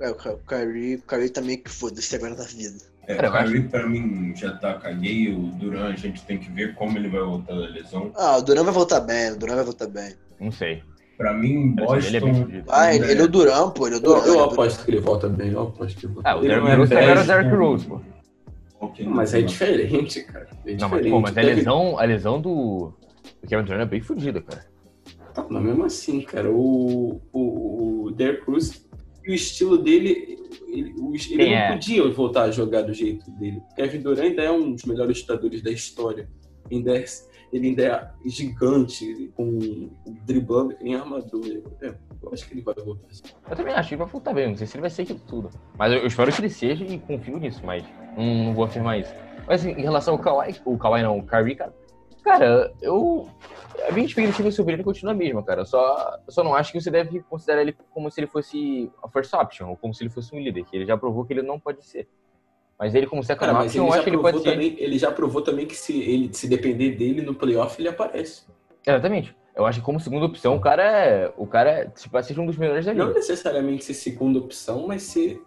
É, 0.01 0.11
o 0.11 0.15
Kyrie, 0.15 0.97
o 0.97 1.03
Kyrie 1.03 1.31
também 1.31 1.63
que 1.63 1.71
foda-se 1.71 2.17
agora 2.17 2.35
na 2.35 2.45
vida. 2.45 2.92
É, 3.07 3.17
Cara, 3.17 3.29
o 3.29 3.33
Kyrie 3.33 3.61
acho... 3.61 3.69
pra 3.69 3.89
mim 3.89 4.33
já 4.37 4.57
tá 4.57 4.75
caguei. 4.75 5.33
O 5.35 5.51
Duran 5.53 5.89
a 5.89 5.97
gente 5.97 6.25
tem 6.25 6.39
que 6.39 6.51
ver 6.51 6.75
como 6.75 6.97
ele 6.97 7.09
vai 7.09 7.21
voltar 7.21 7.55
da 7.55 7.67
lesão. 7.67 8.13
Ah, 8.15 8.37
o 8.37 8.43
Duran 8.43 8.65
vai 8.65 8.73
voltar 8.73 9.01
bem, 9.01 9.33
o 9.33 9.39
Duran 9.39 9.57
vai 9.57 9.65
voltar 9.65 9.89
bem. 9.89 10.15
Não 10.41 10.53
sei. 10.53 10.83
Pra 11.17 11.35
mim, 11.35 11.75
Boston. 11.75 11.97
Ele 11.97 12.17
é 12.17 12.65
ah, 12.69 12.95
ele, 12.95 13.11
ele 13.11 13.21
é 13.21 13.25
o 13.25 13.29
Duran, 13.29 13.71
pô. 13.71 13.87
Ele 13.87 13.97
é 13.97 13.99
o 13.99 14.03
Duran. 14.03 14.21
Eu, 14.21 14.35
eu 14.35 14.45
aposto 14.45 14.85
que 14.85 14.91
ele 14.91 15.01
volta 15.01 15.29
bem, 15.29 15.53
eu 15.53 15.63
aposto 15.63 15.99
que 15.99 16.07
ele 16.07 16.15
volta 16.15 16.31
Ah, 16.31 16.37
o 16.37 16.41
Derrick 16.41 16.77
Rose 16.77 16.95
o 16.95 17.27
Derrick 17.27 17.55
Rose, 17.55 17.87
pô. 17.87 18.01
Okay, 18.81 19.07
mas 19.07 19.33
é 19.33 19.43
diferente, 19.43 20.23
cara. 20.23 20.49
É 20.67 20.75
não, 20.75 20.89
mas, 20.89 21.09
pô, 21.09 21.21
mas 21.21 21.39
a 21.39 21.41
lesão, 21.41 21.99
a 21.99 22.05
lesão 22.05 22.41
do, 22.41 22.93
do 23.41 23.49
Kevin 23.49 23.65
Durant 23.65 23.83
é 23.83 23.87
bem 23.87 24.01
fodida, 24.01 24.41
cara. 24.41 24.67
Tá, 25.33 25.47
mas 25.49 25.63
mesmo 25.63 25.85
assim, 25.85 26.21
cara, 26.23 26.51
o, 26.51 27.21
o, 27.33 28.07
o 28.07 28.11
Derrick 28.11 28.45
Rose 28.51 28.82
o 29.31 29.35
estilo 29.35 29.79
dele, 29.79 30.39
ele, 30.69 30.95
ele 31.31 31.47
não 31.47 31.57
é? 31.57 31.73
podia 31.73 32.09
voltar 32.11 32.45
a 32.45 32.51
jogar 32.51 32.83
do 32.83 32.93
jeito 32.93 33.31
dele. 33.33 33.63
Kevin 33.77 34.01
Durant 34.01 34.21
ainda 34.21 34.43
é 34.43 34.51
um 34.51 34.73
dos 34.73 34.85
melhores 34.85 35.19
chutadores 35.19 35.63
da 35.63 35.71
história. 35.71 36.29
Ainda 36.71 36.97
é, 36.97 37.05
ele 37.53 37.69
ainda 37.69 37.85
é 37.85 38.11
gigante, 38.29 39.31
com 39.35 39.91
driblando 40.25 40.75
que 40.75 40.85
nem 40.85 40.95
armador. 40.95 41.45
É, 41.83 41.95
eu 42.23 42.33
acho 42.33 42.47
que 42.47 42.55
ele 42.55 42.63
vai 42.63 42.75
voltar. 42.75 43.09
Eu 43.51 43.57
também 43.57 43.75
acho 43.75 43.89
que 43.89 43.95
ele 43.95 44.03
vai 44.03 44.11
voltar 44.11 44.33
bem. 44.33 44.49
Não 44.49 44.57
sei 44.57 44.67
se 44.67 44.77
ele 44.77 44.83
vai 44.83 44.91
ser 44.91 45.03
aquilo 45.03 45.21
tudo. 45.27 45.51
Mas 45.79 45.93
eu, 45.93 46.07
espero 46.07 46.33
que 46.33 46.41
ele 46.41 46.51
seja 46.51 46.85
e 46.85 46.99
confio 46.99 47.39
nisso, 47.39 47.61
mas 47.65 47.85
não, 48.17 48.45
não 48.47 48.55
vou 48.55 48.65
afirmar 48.65 48.99
isso. 48.99 49.13
Mas 49.47 49.61
assim, 49.61 49.73
em 49.73 49.83
relação 49.83 50.15
ao 50.15 50.21
Kawhi, 50.21 50.55
o 50.65 50.79
Kawhi 50.79 51.03
não, 51.03 51.19
o 51.19 51.27
Kyrie, 51.27 51.57
cara, 51.57 51.75
cara, 52.23 52.73
eu 52.81 53.29
a 53.89 53.93
minha 53.93 54.07
expectativa 54.07 54.51
sobre 54.51 54.75
ele 54.75 54.85
continua 54.85 55.13
a 55.13 55.17
mesma, 55.17 55.43
cara. 55.43 55.65
Só, 55.65 56.19
só 56.29 56.45
não 56.45 56.55
acho 56.55 56.73
que 56.73 56.81
você 56.81 56.91
deve 56.91 57.21
considerar 57.23 57.63
ele 57.63 57.77
como 57.91 58.11
se 58.11 58.21
ele 58.21 58.27
fosse 58.27 58.91
a 59.03 59.09
first 59.09 59.33
option, 59.35 59.71
ou 59.71 59.77
como 59.77 59.95
se 59.95 60.03
ele 60.03 60.11
fosse 60.11 60.35
um 60.35 60.39
líder, 60.39 60.65
que 60.65 60.77
ele 60.77 60.87
já 60.87 60.97
provou 60.97 61.25
que 61.25 61.33
ele 61.33 61.43
não 61.43 61.59
pode 61.59 61.85
ser. 61.85 62.09
Mas 62.79 62.95
ele 62.95 63.07
como 63.07 63.23
second 63.23 63.53
cara, 63.53 63.65
option, 63.65 63.87
eu 63.87 63.93
acho 63.93 64.05
que 64.05 64.11
ele 64.11 64.19
pode 64.19 64.43
também, 64.43 64.77
ser... 64.77 64.83
Ele 64.83 64.99
já 64.99 65.11
provou 65.11 65.43
também 65.43 65.67
que 65.67 65.77
se, 65.77 66.01
ele, 66.01 66.33
se 66.33 66.49
depender 66.49 66.93
dele 66.93 67.23
no 67.23 67.35
playoff, 67.35 67.81
ele 67.81 67.89
aparece. 67.89 68.45
Exatamente. 68.87 69.37
Eu 69.55 69.67
acho 69.67 69.81
que 69.81 69.85
como 69.85 70.01
segunda 70.01 70.27
opção, 70.27 70.57
o 70.57 70.61
cara 70.61 70.83
é. 70.83 71.33
O 71.37 71.47
cara 71.47 71.71
é, 71.71 71.85
tipo, 71.87 72.19
um 72.41 72.47
dos 72.47 72.57
melhores 72.57 72.87
da 72.87 72.93
liga. 72.93 73.05
Não 73.05 73.13
necessariamente 73.13 73.85
ser 73.85 73.95
segunda 73.95 74.39
opção, 74.39 74.87
mas 74.87 75.03
ser. 75.03 75.43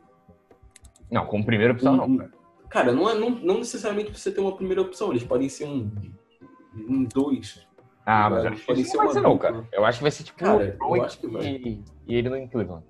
Não, 1.10 1.26
como 1.26 1.46
primeira 1.46 1.74
opção, 1.74 1.94
um, 1.94 1.98
não. 1.98 2.18
Cara, 2.18 2.32
cara 2.70 2.92
não, 2.92 3.10
é, 3.10 3.16
não, 3.16 3.32
não 3.32 3.58
necessariamente 3.58 4.12
você 4.12 4.32
ter 4.32 4.42
uma 4.42 4.56
primeira 4.56 4.82
opção. 4.82 5.10
Eles 5.10 5.24
podem 5.24 5.50
ser 5.50 5.66
um. 5.66 5.92
Um 6.76 7.04
dois. 7.04 7.66
Ah, 8.06 8.30
mas 8.30 8.46
eu 8.46 8.52
acho 8.52 8.66
que 8.66 8.98
não 8.98 9.06
vai 9.06 9.14
ser 9.14 9.22
não, 9.22 9.38
cara. 9.38 9.68
Eu 9.72 9.86
acho 9.86 9.98
que 9.98 10.04
vai 10.04 10.12
ser 10.12 10.24
tipo 10.24 10.38
cara, 10.38 10.78
eu 10.80 11.04
acho 11.04 11.20
que 11.20 11.28
vai. 11.28 11.44
E, 11.44 11.84
e 12.08 12.16
ele 12.16 12.30
no 12.30 12.48
Cleveland. 12.48 12.84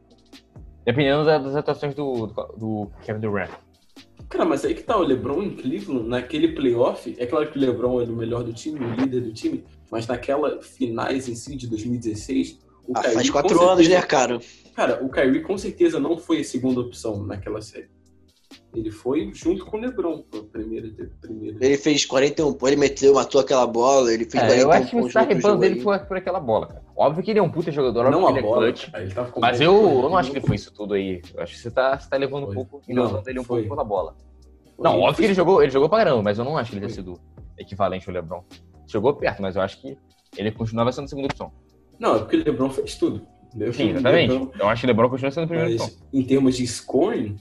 Dependendo 0.85 1.25
das 1.25 1.55
atuações 1.55 1.95
do, 1.95 2.27
do, 2.27 2.43
do, 2.57 2.91
Kevin 3.01 3.21
Durant. 3.21 3.49
Cara, 4.29 4.45
mas 4.45 4.65
aí 4.65 4.75
que 4.75 4.83
tá, 4.83 4.97
o 4.97 5.03
LeBron 5.03 5.41
em 5.41 5.55
Cleveland, 5.55 6.07
naquele 6.07 6.49
playoff, 6.49 7.15
é 7.17 7.25
claro 7.25 7.49
que 7.49 7.57
o 7.57 7.61
LeBron 7.61 8.01
é 8.01 8.03
o 8.03 8.15
melhor 8.15 8.43
do 8.43 8.53
time, 8.53 8.79
o 8.79 8.93
líder 8.93 9.21
do 9.21 9.33
time, 9.33 9.63
mas 9.89 10.05
naquela 10.05 10.61
finais 10.61 11.29
em 11.29 11.35
si 11.35 11.55
de 11.55 11.67
2016, 11.67 12.59
o 12.87 12.93
ah, 12.95 13.01
Kyrie, 13.01 13.15
faz 13.15 13.29
quatro 13.29 13.61
anos, 13.61 13.85
certeza, 13.85 14.01
né, 14.01 14.05
cara? 14.05 14.39
Cara, 14.75 15.03
o 15.03 15.09
Kyrie 15.09 15.41
com 15.41 15.57
certeza 15.57 15.99
não 15.99 16.17
foi 16.17 16.41
a 16.41 16.43
segunda 16.43 16.81
opção 16.81 17.25
naquela 17.25 17.61
série. 17.61 17.89
Ele 18.75 18.91
foi 18.91 19.31
junto 19.33 19.65
com 19.65 19.77
o 19.77 19.79
Lebron 19.79 20.21
para 20.23 20.41
primeiro, 20.43 20.93
primeiro. 21.21 21.57
Ele 21.61 21.77
fez 21.77 22.05
41 22.05 22.53
pontos, 22.53 22.67
ele 22.67 22.75
meteu, 22.75 23.13
matou 23.13 23.39
aquela 23.39 23.65
bola, 23.65 24.13
ele 24.13 24.25
fez 24.25 24.43
é, 24.43 24.63
41 24.63 24.63
Eu 24.63 24.71
acho 24.71 25.07
que 25.07 25.13
tá 25.13 25.21
ribando 25.21 25.59
dele 25.59 25.81
por, 25.81 25.97
por 25.99 26.17
aquela 26.17 26.39
bola, 26.39 26.67
cara. 26.67 26.83
Óbvio 26.95 27.23
que 27.23 27.31
ele 27.31 27.39
é 27.39 27.43
um 27.43 27.49
puta 27.49 27.71
jogador, 27.71 28.09
não 28.11 28.27
a 28.27 28.31
ele 28.31 28.41
bola, 28.41 28.69
é 28.69 28.71
clutch, 28.71 28.91
tá 29.13 29.27
mas 29.37 29.61
eu, 29.61 29.73
eu 29.73 30.01
não 30.09 30.17
acho 30.17 30.31
que 30.31 30.37
ele 30.37 30.45
foi 30.45 30.55
isso 30.55 30.73
tudo 30.73 30.93
aí. 30.93 31.21
Eu 31.33 31.43
acho 31.43 31.53
que 31.53 31.59
você 31.59 31.71
tá, 31.71 31.97
você 31.97 32.09
tá 32.09 32.17
levando 32.17 32.45
foi. 32.45 32.57
um 32.57 32.65
pouco, 32.65 32.81
não, 32.87 33.23
ele 33.25 33.39
um 33.39 33.43
foi. 33.43 33.61
pouco 33.61 33.75
pela 33.75 33.83
bola. 33.83 34.15
Foi. 34.75 34.83
Não, 34.83 34.99
óbvio 34.99 35.15
que 35.15 35.25
ele 35.25 35.33
jogou, 35.33 35.61
ele 35.61 35.71
jogou 35.71 35.87
pra 35.87 35.99
caramba, 35.99 36.21
mas 36.21 36.37
eu 36.37 36.45
não 36.45 36.57
acho 36.57 36.71
que 36.71 36.77
ele 36.77 36.85
tenha 36.85 36.95
sido 36.95 37.19
equivalente 37.57 38.09
ao 38.09 38.13
LeBron. 38.13 38.43
Chegou 38.87 39.13
perto, 39.13 39.41
mas 39.41 39.55
eu 39.55 39.61
acho 39.61 39.81
que 39.81 39.97
ele 40.37 40.51
continuava 40.51 40.91
sendo 40.91 41.05
a 41.05 41.07
segunda 41.07 41.27
opção. 41.27 41.51
Não, 41.97 42.15
é 42.15 42.19
porque 42.19 42.35
o 42.35 42.43
LeBron 42.43 42.69
fez 42.69 42.95
tudo. 42.95 43.25
Sim, 43.71 43.91
exatamente. 43.91 44.33
Lebron... 44.33 44.51
Eu 44.59 44.67
acho 44.67 44.81
que 44.81 44.85
o 44.85 44.89
LeBron 44.89 45.09
continua 45.09 45.31
sendo 45.31 45.43
a 45.45 45.47
primeira 45.47 45.71
mas, 45.71 45.81
opção. 45.81 46.07
Em 46.13 46.23
termos 46.23 46.57
de 46.57 46.67
scoring, 46.67 47.37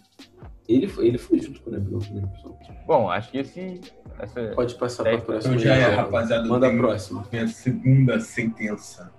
ele 0.69 0.89
foi, 0.89 1.07
ele 1.09 1.19
foi 1.19 1.39
junto 1.41 1.61
com 1.63 1.71
o 1.71 1.73
LeBron 1.73 1.99
na 2.13 2.27
opção. 2.27 2.57
Bom, 2.87 3.11
acho 3.11 3.31
que 3.31 3.39
esse. 3.39 3.81
Essa 4.19 4.53
Pode 4.55 4.75
passar 4.77 5.03
para 5.03 5.17
a 5.17 5.21
próxima. 5.21 5.55
Então 5.55 5.65
já 5.65 5.75
é, 5.75 5.95
rapaziada. 5.95 6.47
Manda 6.49 6.69
a 6.69 6.77
próxima. 6.77 7.25
Minha 7.33 7.49
segunda 7.49 8.21
sentença. 8.21 9.13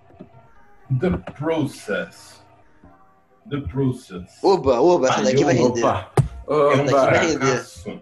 The 1.00 1.10
Process. 1.38 2.44
The 3.50 3.62
Process. 3.62 4.40
Oba, 4.44 4.80
oba, 4.80 5.08
essa 5.10 5.24
daqui 5.24 5.44
vai 5.44 5.54
render. 5.56 5.84
Opa. 5.84 6.12
Opa. 6.48 6.74
É 6.74 6.82
um 6.82 6.88
fracasso. 6.88 8.02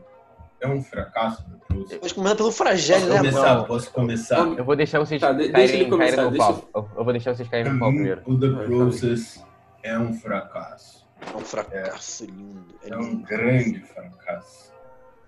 é 0.62 0.68
um 0.68 0.82
fracasso 0.84 1.44
do 1.50 1.58
Bruce? 1.68 2.00
Mas 2.02 2.12
começando 2.14 2.38
pelo 2.38 2.52
Fragile, 2.52 3.00
Posso 3.00 3.10
né, 3.10 3.18
começar? 3.18 3.54
mano? 3.56 3.66
Posso 3.66 3.92
começar? 3.92 4.38
Eu 4.58 4.64
vou 4.66 4.76
deixar 4.76 5.00
vocês 5.00 5.20
Tá, 5.20 5.34
caírem, 5.34 5.52
deixa 5.52 5.74
ele 5.74 5.86
caírem 5.86 5.90
começar, 5.90 6.24
no 6.24 6.32
deixa 6.32 6.54
pau. 6.54 6.90
Eu, 6.96 7.04
vou 7.04 7.14
deixar 7.14 7.36
vocês 7.36 7.50
caírem 7.50 7.74
no 7.74 7.80
pau 7.80 7.92
mim, 7.92 7.98
primeiro. 7.98 8.22
o 8.26 8.40
The 8.40 8.48
Vai, 8.50 8.66
Process 8.68 9.44
é 9.82 9.98
um 10.00 10.14
fracasso. 10.14 11.03
É 11.32 11.38
um 11.38 11.40
fracasso 11.42 12.26
lindo. 12.26 12.66
É 12.84 12.90
É 12.90 12.98
um 12.98 13.02
lindo. 13.02 13.24
grande 13.28 13.80
fracasso. 13.82 14.74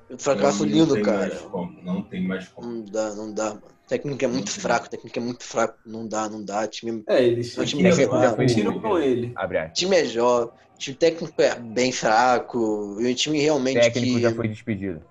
Um 0.09 0.17
fracasso 0.19 0.65
Não 0.65 0.71
lindo, 0.71 0.93
tem 0.93 1.03
cara. 1.03 1.17
mais 1.19 1.41
como, 1.41 1.81
não 1.81 2.03
tem 2.03 2.27
mais 2.27 2.47
como. 2.49 2.67
Não 2.67 2.85
dá, 2.85 3.15
não 3.15 3.33
dá, 3.33 3.45
mano. 3.55 3.65
O 3.65 3.87
técnico 3.87 4.23
é 4.23 4.27
muito 4.27 4.51
fraco, 4.51 4.85
o 4.87 4.89
técnico 4.89 5.17
é 5.19 5.21
muito 5.21 5.43
fraco. 5.43 5.77
Não 5.85 6.07
dá, 6.07 6.29
não 6.29 6.43
dá. 6.43 6.61
O 6.63 6.67
time, 6.67 7.03
É, 7.07 7.23
eles 7.23 7.57
O 7.57 7.65
time 7.65 7.83
já 7.91 8.33
foi- 8.35 8.45
tiram 8.45 8.79
com 8.79 8.97
ele. 8.99 9.31
Abre 9.35 9.59
o 9.65 9.73
time 9.73 9.95
é 9.95 10.05
jovem, 10.05 10.49
o 10.75 10.77
time 10.77 10.97
técnico 10.97 11.41
é 11.41 11.55
bem 11.55 11.91
fraco. 11.91 12.97
E 12.99 13.11
o 13.11 13.15
time 13.15 13.39
O 13.39 13.41
realmente 13.41 13.79
técnico 13.81 14.15
que... 14.15 14.21
já 14.21 14.31
foi 14.31 14.47
despedido. 14.47 15.01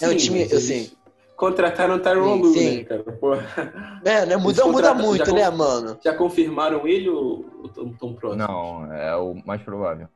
É, 0.00 0.06
o 0.08 0.10
Sim, 0.10 0.16
time, 0.16 0.40
mas 0.40 0.52
eu 0.52 0.58
eles 0.58 0.66
sei. 0.68 0.97
Contrataram 1.38 1.94
o 1.94 2.00
Tyron 2.00 2.34
Lue, 2.34 2.52
sim. 2.52 2.76
né, 2.78 2.84
cara? 2.84 3.04
Porra. 3.04 4.00
É, 4.04 4.26
né? 4.26 4.36
Muda, 4.36 4.66
muda 4.66 4.92
muito, 4.92 5.32
né, 5.32 5.48
mano? 5.48 5.96
Já 6.04 6.12
confirmaram 6.12 6.84
ele 6.84 7.08
ou 7.08 7.46
o 7.62 7.68
Tom? 7.68 8.16
Não, 8.34 8.92
é 8.92 9.14
o 9.14 9.40
mais 9.46 9.62
provável. 9.62 10.08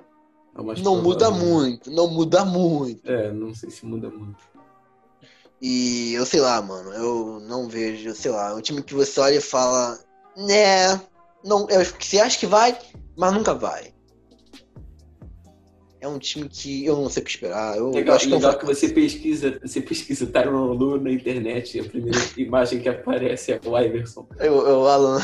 É 0.52 0.60
o 0.60 0.64
mais 0.64 0.82
Não 0.82 1.00
muda 1.00 1.26
provável. 1.26 1.48
muito, 1.48 1.90
não 1.92 2.08
muda 2.08 2.44
muito. 2.44 3.08
É, 3.08 3.30
não 3.30 3.54
sei 3.54 3.70
se 3.70 3.86
muda 3.86 4.10
muito. 4.10 4.42
E 5.60 6.12
eu 6.14 6.26
sei 6.26 6.40
lá, 6.40 6.60
mano, 6.60 6.92
eu 6.92 7.38
não 7.48 7.68
vejo, 7.68 8.12
sei 8.16 8.32
lá, 8.32 8.50
é 8.50 8.54
um 8.54 8.60
time 8.60 8.82
que 8.82 8.92
você 8.92 9.20
olha 9.20 9.36
e 9.36 9.40
fala, 9.40 9.96
né, 10.36 11.00
não, 11.44 11.68
eu, 11.70 11.84
você 11.84 12.18
acha 12.18 12.36
que 12.36 12.46
vai, 12.46 12.76
mas 13.16 13.32
nunca 13.32 13.54
vai. 13.54 13.91
É 16.02 16.08
um 16.08 16.18
time 16.18 16.48
que 16.48 16.84
eu 16.84 16.96
não 16.96 17.08
sei 17.08 17.22
o 17.22 17.24
que 17.24 17.30
esperar. 17.30 17.76
Eu 17.76 17.92
Legal, 17.92 18.16
acho 18.16 18.26
que 18.26 18.32
é 18.32 18.36
legal 18.36 18.58
que 18.58 18.66
você 18.66 18.88
pesquisa, 18.88 19.60
você 19.62 19.80
pesquisa 19.80 20.26
Tyron 20.26 20.72
Lue 20.72 21.00
na 21.00 21.12
internet 21.12 21.78
e 21.78 21.80
a 21.80 21.84
primeira 21.84 22.18
imagem 22.36 22.80
que 22.80 22.88
aparece 22.88 23.52
é 23.52 23.60
o 23.64 23.78
Iverson. 23.78 24.26
Eu, 24.40 24.66
eu, 24.66 24.88
Alan, 24.88 25.20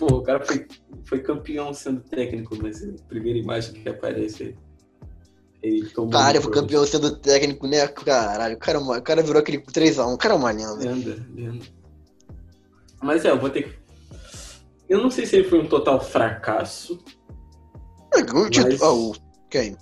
Pô, 0.00 0.06
o 0.06 0.22
cara 0.22 0.44
foi, 0.44 0.66
foi 1.04 1.20
campeão 1.20 1.72
sendo 1.72 2.00
técnico, 2.00 2.58
mas 2.60 2.82
a 2.82 2.92
primeira 3.08 3.38
imagem 3.38 3.72
que 3.74 3.88
aparece 3.88 4.42
é 4.44 4.66
ele 5.62 5.88
tomou. 5.90 6.10
cara, 6.10 6.40
foi 6.42 6.52
campeão 6.52 6.84
sendo 6.84 7.16
técnico, 7.16 7.68
né? 7.68 7.86
Caralho, 7.86 8.56
o 8.56 8.58
cara, 8.58 8.78
é 8.78 8.80
o 8.82 9.02
cara 9.02 9.22
virou 9.22 9.40
aquele 9.40 9.58
3x1, 9.58 10.12
o 10.12 10.18
cara 10.18 10.34
é 10.34 10.36
uma 10.36 10.50
lenda. 10.50 10.74
Lenda, 10.74 11.26
lenda. 11.32 11.64
Mas 13.00 13.24
é, 13.24 13.30
eu 13.30 13.38
vou 13.38 13.48
ter 13.48 13.62
que. 13.62 13.78
Eu 14.88 15.00
não 15.00 15.10
sei 15.10 15.24
se 15.24 15.36
ele 15.36 15.48
foi 15.48 15.60
um 15.60 15.68
total 15.68 16.00
fracasso. 16.00 16.98
Título, 18.14 18.48
Mas- 18.64 18.82
ah, 18.82 18.92
o 18.92 19.14
quem? 19.50 19.76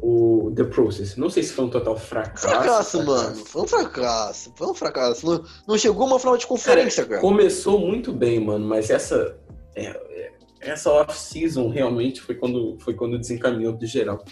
O 0.00 0.52
The 0.54 0.64
Process. 0.64 1.16
Não 1.16 1.28
sei 1.28 1.42
se 1.42 1.52
foi 1.52 1.64
um 1.64 1.70
total 1.70 1.96
fracasso. 1.96 2.48
Fracasso, 2.48 3.04
mano. 3.04 3.36
Foi 3.36 3.62
um 3.62 3.66
fracasso. 3.66 4.52
Foi 4.54 4.66
um 4.68 4.74
fracasso. 4.74 5.26
Não, 5.26 5.44
não 5.66 5.78
chegou 5.78 6.06
uma 6.06 6.18
final 6.18 6.36
de 6.36 6.46
conferência, 6.46 7.04
cara. 7.04 7.20
Começou 7.20 7.80
muito 7.80 8.12
bem, 8.12 8.38
mano, 8.44 8.66
mas 8.66 8.90
essa. 8.90 9.38
é, 9.74 9.86
é, 9.86 10.32
essa 10.60 10.90
off-season 10.90 11.68
realmente 11.68 12.20
foi 12.20 12.34
quando, 12.34 12.76
foi 12.80 12.94
quando 12.94 13.18
desencaminhou 13.18 13.72
do 13.72 13.86
geral. 13.86 14.24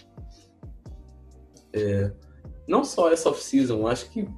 É, 1.72 2.10
não 2.66 2.84
só 2.84 3.10
essa 3.10 3.28
off-season, 3.28 3.86
acho 3.86 4.10
que 4.10 4.28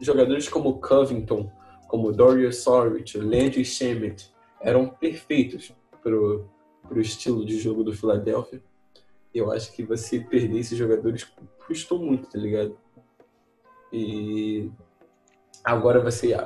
jogadores 0.00 0.48
como 0.48 0.80
Covington, 0.80 1.50
como 1.88 2.12
Dorian 2.12 2.52
Saric, 2.52 3.16
Landry 3.16 3.64
Shamet 3.64 4.30
eram 4.60 4.88
perfeitos 4.88 5.74
pro, 6.02 6.48
pro 6.88 7.00
estilo 7.00 7.44
de 7.44 7.58
jogo 7.58 7.82
do 7.82 7.92
Philadelphia. 7.92 8.62
Eu 9.34 9.50
acho 9.50 9.72
que 9.72 9.82
você 9.82 10.20
perder 10.20 10.58
esses 10.58 10.76
jogadores 10.76 11.26
custou 11.66 11.98
muito, 11.98 12.28
tá 12.28 12.38
ligado? 12.38 12.76
E 13.92 14.70
agora 15.64 16.00
você 16.00 16.36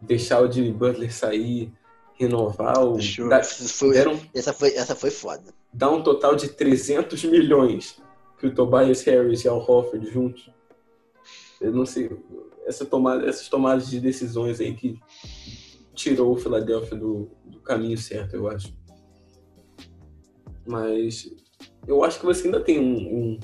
deixar 0.00 0.42
o 0.42 0.50
Jimmy 0.50 0.72
Butler 0.72 1.12
sair, 1.12 1.72
renovar 2.14 2.78
o. 2.84 2.98
Dar, 3.28 3.44
Foi- 3.44 3.92
deram- 3.94 4.20
essa, 4.34 4.52
foi, 4.52 4.74
essa 4.74 4.94
foi 4.94 5.10
foda. 5.10 5.54
dar 5.72 5.90
um 5.90 6.02
total 6.02 6.34
de 6.36 6.48
300 6.48 7.24
milhões 7.24 8.00
pro 8.38 8.54
Tobias 8.54 9.02
Harris 9.04 9.44
e 9.44 9.48
Al 9.48 9.58
Horford 9.58 10.10
juntos. 10.10 10.50
Eu 11.60 11.72
não 11.72 11.84
sei. 11.86 12.10
Essa 12.66 12.84
tomada, 12.84 13.26
essas 13.26 13.48
tomadas 13.48 13.88
de 13.88 13.98
decisões 14.00 14.60
aí 14.60 14.74
que 14.74 15.00
tirou 15.94 16.32
o 16.32 16.36
Philadelphia 16.36 16.96
do, 16.96 17.30
do 17.44 17.60
caminho 17.60 17.96
certo, 17.98 18.34
eu 18.36 18.46
acho. 18.48 18.72
Mas 20.66 21.34
eu 21.86 22.04
acho 22.04 22.18
que 22.20 22.26
você 22.26 22.46
ainda 22.46 22.60
tem 22.60 22.78
um, 22.78 22.96
um- 23.34 23.38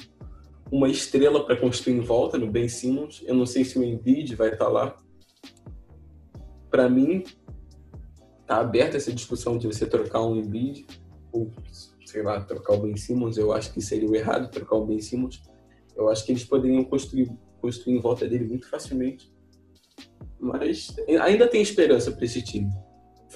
uma 0.70 0.88
estrela 0.88 1.44
para 1.44 1.56
construir 1.56 1.94
em 1.96 2.00
volta 2.00 2.36
no 2.38 2.50
Ben 2.50 2.68
Simmons. 2.68 3.22
Eu 3.26 3.34
não 3.34 3.46
sei 3.46 3.64
se 3.64 3.78
o 3.78 3.82
Embiid 3.84 4.34
vai 4.34 4.50
estar 4.50 4.68
lá. 4.68 4.96
Para 6.70 6.88
mim, 6.88 7.22
tá 8.46 8.56
aberta 8.58 8.96
essa 8.96 9.12
discussão 9.12 9.56
de 9.56 9.66
você 9.66 9.86
trocar 9.86 10.22
um 10.22 10.36
Embiid 10.36 10.86
ou 11.32 11.50
sei 12.04 12.22
lá, 12.22 12.40
trocar 12.40 12.74
o 12.74 12.80
Ben 12.82 12.96
Simmons. 12.96 13.36
Eu 13.36 13.52
acho 13.52 13.72
que 13.72 13.80
seria 13.80 14.08
o 14.08 14.14
errado 14.16 14.50
trocar 14.50 14.76
o 14.76 14.86
Ben 14.86 15.00
Simmons. 15.00 15.42
Eu 15.96 16.08
acho 16.08 16.24
que 16.24 16.32
eles 16.32 16.44
poderiam 16.44 16.82
construir, 16.84 17.30
construir 17.60 17.96
em 17.96 18.00
volta 18.00 18.26
dele 18.26 18.44
muito 18.44 18.68
facilmente. 18.68 19.32
Mas 20.40 20.94
ainda 21.22 21.46
tem 21.48 21.62
esperança 21.62 22.10
para 22.10 22.24
esse 22.24 22.42
time. 22.42 22.70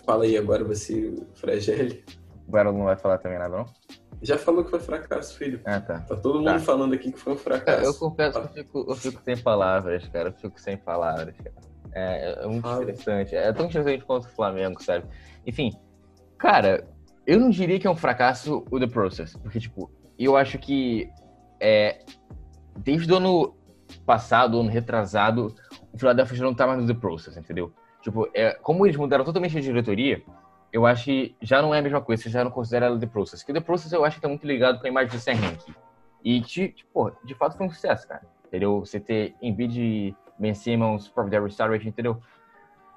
Fala 0.04 0.24
aí 0.24 0.36
agora 0.36 0.64
você, 0.64 1.14
Fragile. 1.34 2.04
O 2.46 2.50
Barão 2.50 2.72
não 2.72 2.84
vai 2.84 2.96
falar 2.96 3.18
também 3.18 3.38
nada, 3.38 3.56
não? 3.58 3.64
Já 4.22 4.36
falou 4.36 4.64
que 4.64 4.70
foi 4.70 4.80
fracasso, 4.80 5.36
filho. 5.36 5.60
Ah, 5.64 5.80
tá. 5.80 6.00
Tá 6.00 6.16
todo 6.16 6.38
mundo 6.40 6.52
Tá. 6.52 6.58
falando 6.58 6.92
aqui 6.94 7.12
que 7.12 7.18
foi 7.18 7.34
um 7.34 7.36
fracasso. 7.36 7.84
eu 7.84 7.94
confesso 7.94 8.40
que 8.40 8.46
eu 8.46 8.64
fico, 8.64 8.86
eu 8.88 8.94
fico 8.96 9.22
sem 9.22 9.36
palavras, 9.36 10.08
cara. 10.08 10.28
Eu 10.30 10.32
fico 10.32 10.60
sem 10.60 10.76
palavras, 10.76 11.34
cara. 11.36 11.54
É, 11.92 12.44
é 12.44 12.46
muito 12.46 12.62
Fala. 12.62 12.82
interessante. 12.82 13.34
É 13.36 13.52
tão 13.52 13.66
interessante 13.66 14.04
quanto 14.04 14.24
o 14.24 14.30
Flamengo, 14.30 14.82
sabe? 14.82 15.06
Enfim, 15.46 15.72
cara, 16.36 16.84
eu 17.26 17.38
não 17.38 17.48
diria 17.50 17.78
que 17.78 17.86
é 17.86 17.90
um 17.90 17.96
fracasso 17.96 18.64
o 18.70 18.78
The 18.80 18.86
Process. 18.88 19.36
Porque, 19.36 19.60
tipo, 19.60 19.90
eu 20.18 20.36
acho 20.36 20.58
que 20.58 21.08
é, 21.60 22.00
desde 22.76 23.12
o 23.12 23.16
ano 23.16 23.54
passado, 24.04 24.58
ano 24.60 24.68
retrasado, 24.68 25.54
o 25.92 25.98
Philadelphia 25.98 26.42
não 26.42 26.54
tá 26.54 26.66
mais 26.66 26.80
no 26.80 26.86
The 26.86 26.94
Process, 27.00 27.36
entendeu? 27.36 27.72
Tipo, 28.02 28.28
é, 28.34 28.52
como 28.54 28.84
eles 28.86 28.96
mudaram 28.96 29.24
totalmente 29.24 29.56
a 29.56 29.60
diretoria, 29.60 30.22
eu 30.72 30.84
acho 30.86 31.04
que 31.04 31.36
já 31.40 31.60
não 31.62 31.74
é 31.74 31.78
a 31.78 31.82
mesma 31.82 32.00
coisa, 32.00 32.22
você 32.22 32.30
já 32.30 32.44
não 32.44 32.50
considera 32.50 32.86
ela 32.86 32.98
The 32.98 33.06
Process. 33.06 33.40
Porque 33.40 33.52
The 33.52 33.60
Process 33.64 33.92
eu 33.92 34.04
acho 34.04 34.16
que 34.16 34.22
tá 34.22 34.28
muito 34.28 34.46
ligado 34.46 34.80
com 34.80 34.86
a 34.86 34.90
imagem 34.90 35.10
do 35.10 35.18
Sam 35.20 35.32
Hinkie. 35.32 35.74
E, 36.24 36.40
tipo, 36.40 37.10
de 37.24 37.34
fato 37.34 37.56
foi 37.56 37.66
um 37.66 37.70
sucesso, 37.70 38.06
cara. 38.08 38.22
Entendeu? 38.46 38.80
Você 38.80 38.98
ter 38.98 39.34
Embiid, 39.42 40.14
Ben 40.38 40.54
Simmons, 40.54 41.08
próprio 41.08 41.30
Darius 41.32 41.54
Saric, 41.56 41.86
entendeu? 41.88 42.20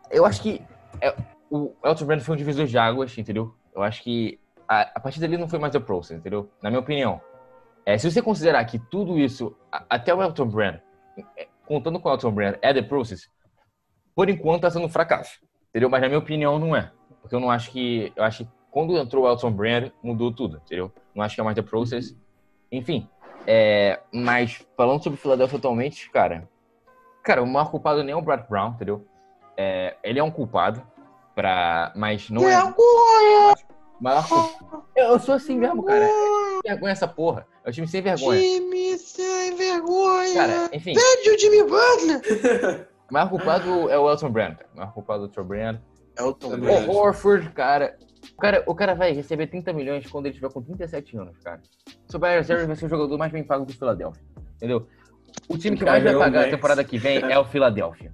Eu 0.09 0.25
acho 0.25 0.41
que 0.41 0.61
é, 0.99 1.15
o 1.49 1.73
Elton 1.83 2.05
Brand 2.05 2.21
foi 2.21 2.35
um 2.35 2.37
divisor 2.37 2.65
de 2.65 2.77
águas, 2.77 3.17
entendeu? 3.17 3.53
Eu 3.73 3.81
acho 3.83 4.01
que 4.03 4.39
a, 4.67 4.81
a 4.95 4.99
partir 4.99 5.19
dali 5.19 5.37
não 5.37 5.47
foi 5.47 5.59
mais 5.59 5.71
The 5.73 5.79
Process, 5.79 6.17
entendeu? 6.17 6.49
Na 6.61 6.69
minha 6.69 6.79
opinião. 6.79 7.21
É, 7.85 7.97
se 7.97 8.09
você 8.09 8.21
considerar 8.21 8.63
que 8.65 8.77
tudo 8.79 9.17
isso, 9.17 9.55
a- 9.71 9.83
até 9.89 10.13
o 10.13 10.21
Elton 10.21 10.47
Brand, 10.47 10.79
é, 11.37 11.47
contando 11.65 11.99
com 11.99 12.09
o 12.09 12.11
Elton 12.11 12.31
Brand, 12.31 12.55
é 12.61 12.73
The 12.73 12.81
Process, 12.81 13.29
por 14.15 14.29
enquanto 14.29 14.61
tá 14.63 14.69
sendo 14.69 14.85
um 14.85 14.89
fracasso, 14.89 15.39
entendeu? 15.69 15.89
Mas 15.89 16.01
na 16.01 16.07
minha 16.07 16.19
opinião 16.19 16.59
não 16.59 16.75
é. 16.75 16.91
Porque 17.21 17.35
eu 17.35 17.39
não 17.39 17.51
acho 17.51 17.71
que... 17.71 18.11
Eu 18.15 18.23
acho 18.23 18.43
que 18.43 18.49
quando 18.71 18.97
entrou 18.97 19.25
o 19.25 19.29
Elton 19.29 19.51
Brand, 19.51 19.91
mudou 20.01 20.31
tudo, 20.31 20.61
entendeu? 20.65 20.91
Não 21.13 21.23
acho 21.23 21.35
que 21.35 21.41
é 21.41 21.43
mais 21.43 21.55
The 21.55 21.61
Process. 21.61 22.15
Enfim, 22.71 23.07
é, 23.45 23.99
mas 24.13 24.65
falando 24.77 25.03
sobre 25.03 25.17
o 25.17 25.21
Philadelphia 25.21 25.57
atualmente, 25.57 26.09
cara, 26.09 26.47
cara, 27.23 27.41
o 27.41 27.47
maior 27.47 27.69
culpado 27.69 28.03
nem 28.03 28.13
é 28.13 28.15
o 28.15 28.21
Brad 28.21 28.47
Brown, 28.47 28.69
entendeu? 28.69 29.05
É, 29.57 29.97
ele 30.03 30.19
é 30.19 30.23
um 30.23 30.31
culpado, 30.31 30.81
pra, 31.35 31.91
mas 31.95 32.29
não 32.29 32.47
é. 32.47 32.55
Vergonha! 32.55 33.55
Maior 33.99 34.27
culpado. 34.27 34.83
Eu, 34.95 35.19
sou 35.19 35.35
assim 35.35 35.57
mesmo, 35.57 35.83
cara. 35.83 36.05
É 36.05 36.69
vergonha 36.69 36.91
essa 36.91 37.07
porra. 37.07 37.47
É 37.63 37.69
um 37.69 37.71
time 37.71 37.87
sem 37.87 38.01
vergonha. 38.01 38.39
Time 38.39 38.97
sem 38.97 39.55
vergonha! 39.55 40.33
Cara, 40.33 40.69
enfim, 40.73 40.93
Pede 40.93 41.29
o 41.29 41.39
Jimmy 41.39 41.63
Butler! 41.63 42.87
o 43.09 43.13
maior 43.13 43.29
culpado 43.29 43.89
é 43.89 43.97
o 43.97 44.09
Elton 44.09 44.29
Brand. 44.29 44.57
O 44.73 44.77
maior 44.77 44.93
culpado 44.93 45.23
é 45.23 45.25
o 45.25 45.29
Elton 45.29 45.43
Brand. 45.43 45.77
Elton 46.17 46.49
Também 46.51 46.69
Brand. 46.69 46.87
O 46.87 46.97
Horford, 46.97 47.49
cara. 47.51 47.97
O 48.33 48.41
cara, 48.41 48.63
o 48.67 48.75
cara 48.75 48.93
vai 48.93 49.11
receber 49.13 49.47
30 49.47 49.73
milhões 49.73 50.05
quando 50.07 50.27
ele 50.27 50.35
tiver 50.35 50.51
com 50.51 50.61
37 50.61 51.17
anos, 51.17 51.37
cara. 51.39 51.61
O 51.87 52.11
Tobias 52.11 52.47
Harris 52.47 52.67
vai 52.67 52.75
ser 52.75 52.85
o 52.85 52.89
jogador 52.89 53.17
mais 53.17 53.31
bem 53.31 53.43
pago 53.43 53.65
do 53.65 53.73
Philadelphia. 53.73 54.23
Entendeu? 54.57 54.87
O 55.47 55.57
time 55.57 55.77
que 55.77 55.83
mais 55.83 56.03
vai 56.03 56.13
é 56.13 56.17
pagar 56.17 56.45
a 56.45 56.49
temporada 56.49 56.83
que 56.83 56.97
vem 56.97 57.17
é 57.17 57.39
o 57.39 57.45
Philadelphia. 57.45 58.11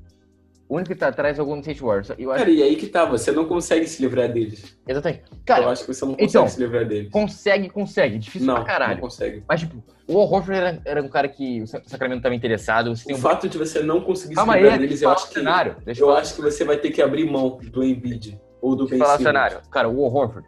O 0.70 0.76
único 0.76 0.90
que 0.90 0.96
tá 1.00 1.08
atrás 1.08 1.40
é 1.40 1.42
o 1.42 1.46
Golden 1.46 1.62
State 1.62 1.82
Warriors. 1.82 2.10
Eu 2.18 2.30
acho, 2.32 2.40
Cara, 2.40 2.52
e 2.52 2.62
aí 2.62 2.76
que 2.76 2.88
tá, 2.88 3.06
você 3.06 3.32
não 3.32 3.46
consegue 3.46 3.88
se 3.88 4.02
livrar 4.02 4.28
deles. 4.32 4.78
exatamente. 4.86 5.24
eu 5.32 5.38
Cara, 5.46 5.70
acho 5.70 5.86
que 5.86 5.94
você 5.94 6.04
não 6.04 6.12
consegue 6.12 6.30
então, 6.30 6.48
se 6.50 6.60
livrar 6.60 6.86
deles. 6.86 7.10
consegue, 7.10 7.70
consegue. 7.70 8.18
Difícil 8.18 8.48
Não, 8.48 8.56
pra 8.56 8.64
caralho. 8.66 8.94
não 8.96 9.02
consegue. 9.02 9.44
Mas, 9.48 9.62
tipo, 9.62 9.82
o 10.08 10.18
Horford 10.18 10.52
era, 10.60 10.82
era 10.84 11.02
um 11.02 11.08
cara 11.08 11.30
que 11.30 11.62
o 11.62 11.68
Sa- 11.68 11.82
Sacramento 11.86 12.22
tava 12.22 12.36
interessado. 12.36 12.88
O 12.88 13.14
um... 13.14 13.18
fato 13.18 13.48
de 13.48 13.58
você 13.58 13.82
não 13.82 14.02
conseguir 14.02 14.36
Calma 14.36 14.54
se 14.54 14.58
aí, 14.58 14.64
livrar 14.64 14.80
deixa 14.80 14.90
deles, 14.90 15.02
eu 15.02 15.10
eu 15.10 15.16
acho 15.16 15.30
que 15.30 15.40
eu 16.02 16.08
falar- 16.08 16.20
acho 16.20 16.36
que 16.36 16.42
você 16.42 16.64
vai 16.66 16.78
ter 16.78 16.92
que 16.92 17.02
abrir 17.02 17.30
mão 17.32 17.58
do 17.64 17.82
Embiid 17.82 18.38
ou 18.62 18.76
do 18.76 18.86
Ben 18.88 19.00
eu 19.00 19.06
Simmons. 19.06 19.24
Cara, 19.72 19.88
o 19.88 20.02
Horford, 20.02 20.46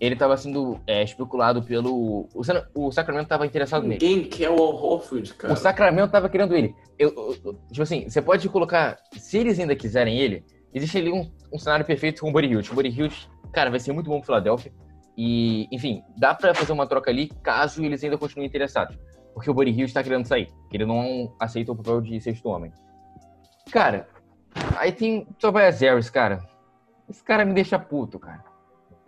ele 0.00 0.16
tava 0.16 0.36
sendo 0.36 0.80
é, 0.86 1.02
especulado 1.02 1.62
pelo. 1.62 2.26
O, 2.34 2.42
San- 2.42 2.66
o 2.74 2.90
Sacramento 2.90 3.28
tava 3.28 3.44
interessado 3.46 3.86
nele. 3.86 4.04
Ninguém 4.04 4.28
quer 4.28 4.48
o 4.48 4.54
Al 4.58 4.74
Horford, 4.74 5.34
cara. 5.34 5.52
O 5.52 5.56
Sacramento 5.56 6.10
tava 6.10 6.28
querendo 6.28 6.56
ele. 6.56 6.74
Eu, 6.98 7.10
eu- 7.10 7.36
eu- 7.44 7.54
tipo 7.70 7.82
assim, 7.82 8.08
você 8.08 8.22
pode 8.22 8.48
colocar. 8.48 8.96
Se 9.16 9.36
eles 9.38 9.58
ainda 9.60 9.76
quiserem 9.76 10.18
ele, 10.18 10.44
existe 10.72 10.96
ali 10.96 11.12
um, 11.12 11.30
um 11.52 11.58
cenário 11.58 11.84
perfeito 11.84 12.22
com 12.22 12.30
o 12.30 12.32
Buddy 12.32 12.46
Hilde. 12.48 12.70
O 12.72 12.74
Buddy 12.74 12.88
Hilde, 12.88 13.28
cara, 13.52 13.68
vai 13.70 13.78
ser 13.78 13.92
muito 13.92 14.08
bom 14.08 14.16
pro 14.16 14.26
Philadelphia. 14.26 14.72
E, 15.16 15.68
enfim, 15.70 16.02
dá 16.16 16.34
pra 16.34 16.54
fazer 16.54 16.72
uma 16.72 16.86
troca 16.86 17.10
ali 17.10 17.28
caso 17.42 17.84
eles 17.84 18.02
ainda 18.02 18.16
continuem 18.16 18.48
interessados. 18.48 18.96
Porque 19.34 19.50
o 19.50 19.54
Buddy 19.54 19.70
Hilde 19.70 19.92
tá 19.92 20.02
querendo 20.02 20.24
sair. 20.26 20.46
que 20.70 20.76
Ele 20.78 20.86
não 20.86 21.34
aceita 21.38 21.72
o 21.72 21.76
papel 21.76 22.00
de 22.00 22.18
sexto 22.20 22.48
homem. 22.48 22.72
Cara, 23.70 24.08
aí 24.76 24.92
tem 24.92 25.26
o 25.30 25.34
Tobias 25.34 25.78
Harris, 25.80 26.08
cara. 26.08 26.40
Esse 27.08 27.22
cara 27.22 27.44
me 27.44 27.52
deixa 27.52 27.78
puto, 27.78 28.18
cara. 28.18 28.42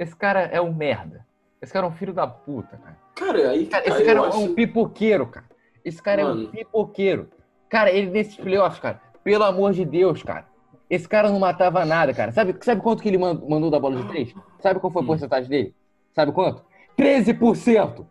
Esse 0.02 0.16
cara 0.16 0.40
é 0.42 0.60
um 0.60 0.72
merda. 0.72 1.24
Esse 1.60 1.72
cara 1.72 1.86
é 1.86 1.88
um 1.88 1.92
filho 1.92 2.12
da 2.12 2.26
puta, 2.26 2.76
cara. 2.76 2.96
Cara, 3.14 3.50
aí 3.50 3.64
que 3.66 3.70
Cara, 3.70 3.84
tá, 3.84 3.90
esse 3.90 4.04
cara 4.04 4.18
é 4.20 4.26
acho... 4.28 4.38
um 4.38 4.54
pipoqueiro, 4.54 5.26
cara. 5.26 5.46
Esse 5.84 6.02
cara 6.02 6.22
é 6.22 6.24
um 6.24 6.28
Mano. 6.34 6.48
pipoqueiro. 6.48 7.30
Cara, 7.68 7.90
ele 7.90 8.10
nesses 8.10 8.36
playoffs, 8.36 8.80
cara, 8.80 9.00
pelo 9.22 9.44
amor 9.44 9.72
de 9.72 9.84
Deus, 9.84 10.22
cara. 10.22 10.46
Esse 10.90 11.08
cara 11.08 11.30
não 11.30 11.38
matava 11.38 11.84
nada, 11.84 12.12
cara. 12.12 12.32
Sabe, 12.32 12.54
sabe 12.62 12.80
quanto 12.82 13.02
que 13.02 13.08
ele 13.08 13.16
man- 13.18 13.40
mandou 13.48 13.70
da 13.70 13.78
bola 13.78 13.96
de 13.96 14.08
três? 14.08 14.34
Sabe 14.60 14.78
qual 14.80 14.92
foi 14.92 15.00
a 15.00 15.04
Hum. 15.04 15.06
porcentagem 15.06 15.48
dele? 15.48 15.74
Sabe 16.14 16.32
quanto? 16.32 16.62
13%! 16.98 18.06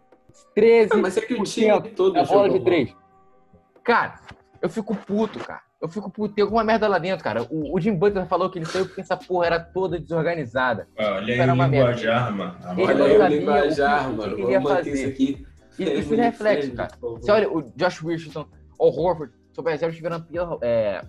13% 0.56 0.90
Ah, 0.94 0.98
mas 0.98 1.18
é 1.18 1.22
que 1.22 1.34
o 1.34 1.44
time 1.44 1.82
todo 1.92 2.14
da 2.14 2.24
bola 2.24 2.50
de 2.50 2.60
três. 2.62 2.96
Cara, 3.84 4.20
eu 4.62 4.70
fico 4.70 4.96
puto, 4.96 5.40
cara. 5.40 5.62
Eu 5.82 5.90
fico 5.90 6.10
puto. 6.12 6.36
Tem 6.36 6.44
alguma 6.44 6.64
merda 6.64 6.88
lá 6.88 7.00
dentro, 7.00 7.24
cara. 7.24 7.42
O, 7.50 7.76
o 7.76 7.80
Jim 7.82 7.96
Butler 7.96 8.28
falou 8.28 8.50
que 8.52 8.60
ele 8.60 8.66
saiu 8.66 8.86
porque 8.86 9.02
essa 9.02 9.18
porra 9.18 9.48
era 9.48 9.60
toda 9.60 9.98
desorganizada. 10.00 10.88
Olha 10.98 11.34
aí 11.34 11.40
Era 11.40 11.54
uma 11.54 11.68
merda. 11.68 11.88
linguajar, 11.92 12.32
mano. 12.36 12.56
Ele 12.74 12.84
Olha 12.84 12.94
não 12.96 13.06
aí 13.06 13.16
o 13.16 13.18
sabia 13.20 13.38
linguajar, 13.40 14.12
o 14.12 14.14
que- 14.14 14.14
o 14.14 14.14
que 14.14 14.18
mano. 14.18 14.34
ele 14.34 14.42
Vamos 14.44 14.52
ia 14.52 14.60
manter 14.60 14.76
fazer. 14.78 14.92
isso 14.94 15.08
aqui. 15.08 15.46
E 15.80 15.84
isso 16.00 16.14
é 16.14 16.18
reflexo, 16.18 16.72
cara. 16.74 16.92
Você 17.02 17.32
olha, 17.32 17.50
o 17.52 17.62
Josh 17.76 18.00
Richardson, 18.00 18.46
o 18.78 18.88
Horford, 18.88 19.34
o 19.34 19.54
Tobias 19.54 19.82
Harris 19.82 19.96
tiveram 19.96 20.18
a 20.18 20.20
pior, 20.20 20.60
é, 20.62 21.02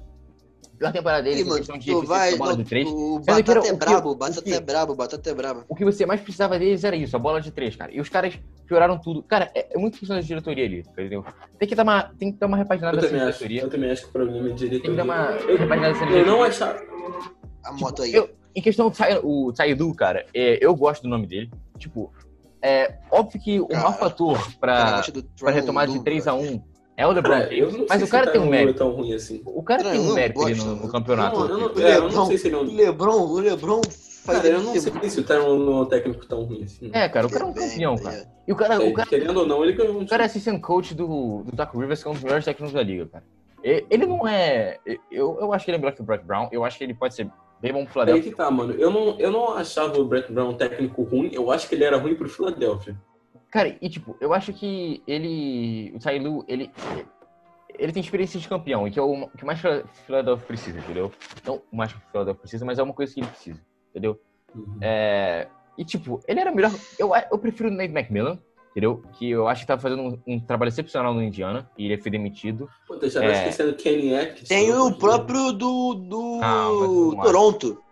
pior 0.78 0.92
temporada 0.92 1.22
deles 1.22 1.40
Ih, 1.40 1.42
em 1.42 1.44
mano, 1.46 1.58
questão 1.58 1.76
de 1.78 2.06
vai. 2.06 2.34
bola 2.36 2.56
de 2.56 2.64
três. 2.64 2.88
O 2.88 3.18
Batata 3.20 3.68
é 3.68 3.72
brabo, 3.74 4.10
o 4.10 4.14
Batata 4.16 4.50
é 4.50 4.60
brabo, 4.60 4.92
o 4.92 4.96
Batata 4.96 5.30
é 5.30 5.34
brabo. 5.34 5.64
O 5.68 5.74
que 5.76 5.84
você 5.84 6.06
mais 6.06 6.20
precisava 6.22 6.58
deles 6.58 6.82
era 6.82 6.96
isso, 6.96 7.14
a 7.14 7.18
bola 7.18 7.40
de 7.42 7.50
três, 7.50 7.76
cara. 7.76 7.92
E 7.94 8.00
os 8.00 8.08
caras 8.08 8.38
pioraram 8.72 8.98
tudo. 8.98 9.22
Cara, 9.22 9.50
é, 9.54 9.74
é 9.74 9.78
muito 9.78 9.98
questão 9.98 10.16
da 10.16 10.22
diretoria 10.22 10.64
ali, 10.64 10.78
entendeu? 10.80 11.24
Tem 11.58 11.68
que 11.68 11.74
dar 11.74 11.82
uma, 11.82 12.02
tem 12.18 12.32
que 12.32 12.38
dar 12.38 12.46
uma 12.46 12.56
repaginada 12.56 12.96
Eu 12.96 13.02
nessa 13.02 13.08
também, 13.12 13.28
acho, 13.28 13.38
diretoria. 13.40 13.62
eu 13.62 13.70
também 13.70 13.90
acho 13.90 14.02
que 14.02 14.08
o 14.08 14.12
problema 14.12 14.48
é 14.48 14.52
de 14.52 14.68
Tem 14.70 14.80
que 14.80 14.90
dar 14.90 15.04
diretoria. 15.04 15.04
uma 15.04 15.30
Eu, 15.50 15.58
repaginada 15.58 15.92
nessa 15.92 16.04
eu 16.04 16.08
diretoria. 16.08 16.32
não 16.32 16.42
achava... 16.42 16.80
A 17.64 17.72
moto 17.74 18.02
aí. 18.02 18.14
Eu, 18.14 18.30
em 18.56 18.60
questão 18.62 18.88
do 18.90 18.96
Sai- 18.96 19.20
o 19.22 19.52
Saidu, 19.54 19.94
cara, 19.94 20.24
é, 20.34 20.58
eu 20.64 20.74
gosto 20.74 21.02
do 21.02 21.08
nome 21.08 21.26
dele. 21.26 21.50
Tipo, 21.78 22.12
é 22.62 22.94
óbvio 23.10 23.40
que 23.40 23.60
o 23.60 23.68
maior 23.70 23.96
fator 23.98 24.38
pra, 24.58 25.00
do 25.02 25.22
pra 25.38 25.50
retomada 25.50 25.90
de 25.92 26.02
Tron, 26.02 26.14
3x1 26.14 26.62
é 26.96 27.06
o 27.06 27.12
LeBron 27.12 27.30
Cara, 27.32 27.54
eu 27.54 27.66
James. 27.70 27.72
não 27.78 27.86
Mas 27.88 27.98
sei 27.98 28.06
o 28.06 28.10
cara 28.10 28.26
se 28.26 28.32
tem 28.32 28.40
tá 28.40 28.46
um 28.46 28.50
mérito. 28.50 28.78
tão 28.78 28.90
ruim 28.90 29.14
assim. 29.14 29.42
O 29.46 29.62
cara 29.62 29.82
tem 29.84 29.94
Eu 29.94 30.02
um 30.02 30.14
mérito 30.14 30.40
no, 30.64 30.76
no 30.76 30.88
campeonato. 30.90 31.38
Não, 31.38 31.48
eu 31.48 31.58
não, 31.58 31.74
O 31.74 31.80
é, 31.80 31.96
eu 31.96 32.00
não 32.02 32.06
Lebron- 32.08 32.26
sei 32.26 32.38
se 32.38 32.46
ele 32.48 32.54
é 32.54 32.58
O 32.58 32.62
um... 32.62 32.74
Lebron, 32.76 33.20
o 33.26 33.38
Lebron 33.40 33.80
Cara, 34.24 34.46
eu 34.46 34.62
não 34.62 34.72
sei 34.72 35.10
se 35.10 35.20
o 35.20 35.24
Tyron 35.24 35.58
não 35.58 35.78
é 35.78 35.80
um 35.82 35.86
técnico 35.86 36.26
tão 36.26 36.44
ruim 36.44 36.62
assim. 36.62 36.90
É, 36.92 37.08
cara, 37.08 37.26
o 37.26 37.30
cara 37.30 37.44
é 37.44 37.46
um 37.46 37.52
campeão, 37.52 37.96
tá 37.96 38.02
cara. 38.04 38.28
E 38.46 38.52
o 38.52 38.56
cara, 38.56 38.80
o 38.82 38.92
cara, 38.92 39.08
Querendo 39.08 39.40
ou 39.40 39.46
não, 39.46 39.64
ele 39.64 39.72
ganhou 39.72 39.98
um 39.98 40.02
o 40.02 40.08
cara 40.08 40.22
é 40.22 40.26
assistant 40.26 40.60
coach 40.60 40.94
do, 40.94 41.42
do 41.42 41.56
Doc 41.56 41.74
Rivers, 41.74 42.02
que 42.02 42.08
é 42.08 42.10
um 42.10 42.14
dos 42.14 42.22
melhores 42.22 42.44
técnicos 42.44 42.72
da 42.72 42.82
liga, 42.82 43.06
cara. 43.06 43.24
Ele 43.62 44.06
não 44.06 44.26
é. 44.26 44.78
Eu, 45.10 45.38
eu 45.40 45.52
acho 45.52 45.64
que 45.64 45.70
ele 45.70 45.76
é 45.76 45.80
melhor 45.80 45.94
que 45.94 46.00
o 46.00 46.04
Brett 46.04 46.24
Brown. 46.24 46.48
Eu 46.50 46.64
acho 46.64 46.78
que 46.78 46.84
ele 46.84 46.94
pode 46.94 47.14
ser 47.14 47.30
bem 47.60 47.72
bom 47.72 47.84
pro 47.84 48.00
Aí 48.00 48.06
Philadelphia. 48.06 48.30
que 48.30 48.36
tá, 48.36 48.50
mano. 48.50 48.74
Eu 48.74 48.90
não, 48.90 49.18
eu 49.20 49.30
não 49.30 49.54
achava 49.54 49.98
o 49.98 50.04
Brett 50.04 50.32
Brown 50.32 50.50
um 50.50 50.54
técnico 50.56 51.02
ruim. 51.02 51.30
Eu 51.32 51.50
acho 51.50 51.68
que 51.68 51.74
ele 51.76 51.84
era 51.84 51.96
ruim 51.96 52.16
pro 52.16 52.28
Philadelphia. 52.28 52.96
Cara, 53.50 53.76
e 53.80 53.88
tipo, 53.88 54.16
eu 54.20 54.32
acho 54.32 54.52
que 54.52 55.02
ele. 55.06 55.92
O 55.94 55.98
Ty 55.98 56.18
Lue, 56.18 56.44
ele. 56.48 56.70
Ele 57.78 57.92
tem 57.92 58.02
experiência 58.02 58.38
de 58.38 58.46
campeão, 58.46 58.86
e 58.86 58.90
que 58.90 58.98
é 58.98 59.02
o 59.02 59.28
que 59.28 59.46
mais 59.46 59.58
o 59.64 59.86
Philadelphia 60.06 60.46
precisa, 60.46 60.78
entendeu? 60.78 61.10
Não 61.46 61.62
o 61.72 61.76
mais 61.76 61.90
que 61.90 61.98
o 61.98 62.02
Philadelphia 62.10 62.40
precisa, 62.40 62.64
mas 62.66 62.78
é 62.78 62.82
uma 62.82 62.92
coisa 62.92 63.14
que 63.14 63.20
ele 63.20 63.26
precisa, 63.28 63.60
entendeu? 63.92 64.18
É, 64.80 65.46
e 65.78 65.84
tipo, 65.84 66.20
ele 66.26 66.40
era 66.40 66.50
melhor. 66.52 66.70
Eu, 66.98 67.12
eu 67.30 67.38
prefiro 67.38 67.68
o 67.68 67.72
Nate 67.72 67.92
McMillan, 67.92 68.38
entendeu? 68.72 69.02
Que 69.12 69.30
eu 69.30 69.48
acho 69.48 69.62
que 69.62 69.66
tá 69.66 69.78
fazendo 69.78 70.02
um, 70.02 70.18
um 70.34 70.40
trabalho 70.40 70.68
excepcional 70.68 71.14
no 71.14 71.22
Indiana, 71.22 71.70
e 71.78 71.86
ele 71.86 72.00
foi 72.00 72.10
demitido. 72.10 72.68
Pô, 72.86 72.94
já 73.08 73.20
tá 73.20 73.26
É. 73.26 73.32
esquecendo 73.48 73.74
Kenny 73.74 74.14
Atkins. 74.14 74.48
Tem 74.48 74.66
pelo 74.66 74.80
amor 74.82 74.92
o 74.92 74.98
próprio 74.98 75.52
do, 75.52 75.94
do 75.94 76.40
Ah, 76.42 76.68
mas. 77.16 77.24
Toronto. 77.26 77.82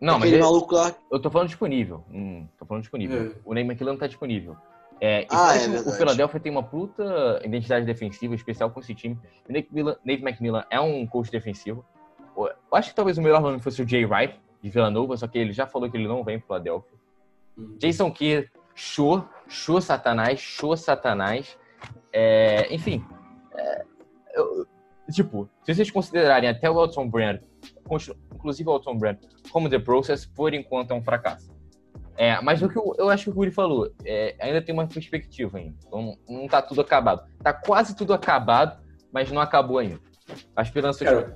Não, 0.00 0.14
mas 0.14 0.22
aquele 0.22 0.36
ele- 0.36 0.42
maluco 0.42 0.74
lá. 0.74 0.92
eu 1.12 1.20
tô 1.20 1.30
falando 1.30 1.48
disponível. 1.48 2.04
Hum, 2.12 2.46
tô 2.58 2.64
falando 2.66 2.82
disponível. 2.82 3.22
É. 3.22 3.32
O 3.44 3.54
Nate 3.54 3.66
McMillan 3.66 3.96
tá 3.96 4.06
disponível. 4.08 4.56
É, 5.00 5.22
e 5.22 5.26
Ah, 5.30 5.56
é 5.56 5.58
que 5.82 5.88
o-. 5.88 5.92
Philadelphia 5.92 6.40
tem 6.40 6.50
uma 6.52 6.62
puta 6.62 7.40
identidade 7.44 7.84
defensiva 7.86 8.34
especial 8.34 8.70
com 8.70 8.78
esse 8.80 8.94
time. 8.94 9.18
O 9.48 9.52
Nate, 9.52 9.68
Miller- 9.72 9.96
Nate 10.04 10.22
McMillan 10.22 10.64
é 10.70 10.80
um 10.80 11.06
coach 11.06 11.30
defensivo. 11.30 11.84
Eu 12.36 12.48
acho 12.72 12.90
que 12.90 12.94
talvez 12.96 13.18
o 13.18 13.22
melhor 13.22 13.40
nome 13.40 13.60
fosse 13.60 13.82
o 13.82 13.88
Jay 13.88 14.04
Wright, 14.04 14.40
de 14.62 14.70
Villanova, 14.70 15.16
só 15.16 15.26
que 15.26 15.38
ele 15.38 15.52
já 15.52 15.66
falou 15.66 15.90
que 15.90 15.96
ele 15.96 16.06
não 16.06 16.22
vem 16.22 16.38
pro 16.38 16.48
Philadelphia. 16.48 16.98
Deus. 17.56 17.78
Jason 17.78 18.10
Kidd, 18.12 18.50
show, 18.74 19.24
show 19.48 19.80
satanás, 19.80 20.40
show 20.40 20.76
satanás. 20.76 21.58
É, 22.12 22.72
enfim, 22.72 23.04
é, 23.54 23.84
eu- 24.34 24.66
tipo, 25.10 25.48
se 25.64 25.74
vocês 25.74 25.90
considerarem 25.90 26.48
até 26.48 26.70
o 26.70 26.80
Elton 26.80 27.08
Brand, 27.08 27.40
inclusive 28.34 28.68
o 28.68 28.74
Elton 28.74 28.96
Brand, 28.96 29.18
como 29.50 29.68
The 29.68 29.78
Process, 29.78 30.24
por 30.24 30.54
enquanto 30.54 30.92
é 30.92 30.94
um 30.94 31.02
fracasso. 31.02 31.52
É, 32.16 32.40
mas 32.40 32.62
o 32.62 32.68
que 32.68 32.76
eu, 32.76 32.94
eu 32.98 33.08
acho 33.08 33.24
que 33.24 33.30
o 33.30 33.34
Guri 33.34 33.50
falou, 33.50 33.90
é, 34.04 34.36
ainda 34.38 34.62
tem 34.62 34.72
uma 34.72 34.86
perspectiva 34.86 35.58
ainda. 35.58 35.74
Então, 35.86 36.16
não 36.28 36.46
tá 36.46 36.60
tudo 36.62 36.80
acabado. 36.80 37.26
Tá 37.42 37.52
quase 37.52 37.96
tudo 37.96 38.12
acabado, 38.12 38.80
mas 39.10 39.30
não 39.32 39.40
acabou 39.40 39.78
ainda. 39.78 39.98
A 40.54 40.62
esperança 40.62 41.04
Cara, 41.04 41.34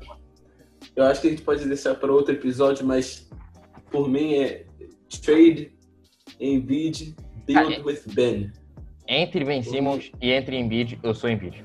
eu 0.96 1.04
acho 1.04 1.20
que 1.20 1.26
a 1.26 1.30
gente 1.30 1.42
pode 1.42 1.64
deixar 1.66 1.94
para 1.94 2.10
outro 2.10 2.34
episódio, 2.34 2.84
mas 2.84 3.28
por 3.90 4.08
mim 4.08 4.34
é 4.34 4.64
trade 5.22 5.72
Embiid 6.40 7.14
build 7.46 7.70
Cara, 7.70 7.84
with 7.84 8.00
Ben. 8.14 8.52
entre 9.06 9.44
Ben 9.44 9.62
Simmons 9.62 10.10
e 10.20 10.32
entre 10.32 10.56
Embiid, 10.56 10.98
eu 11.02 11.14
sou 11.14 11.30
Embiid. 11.30 11.64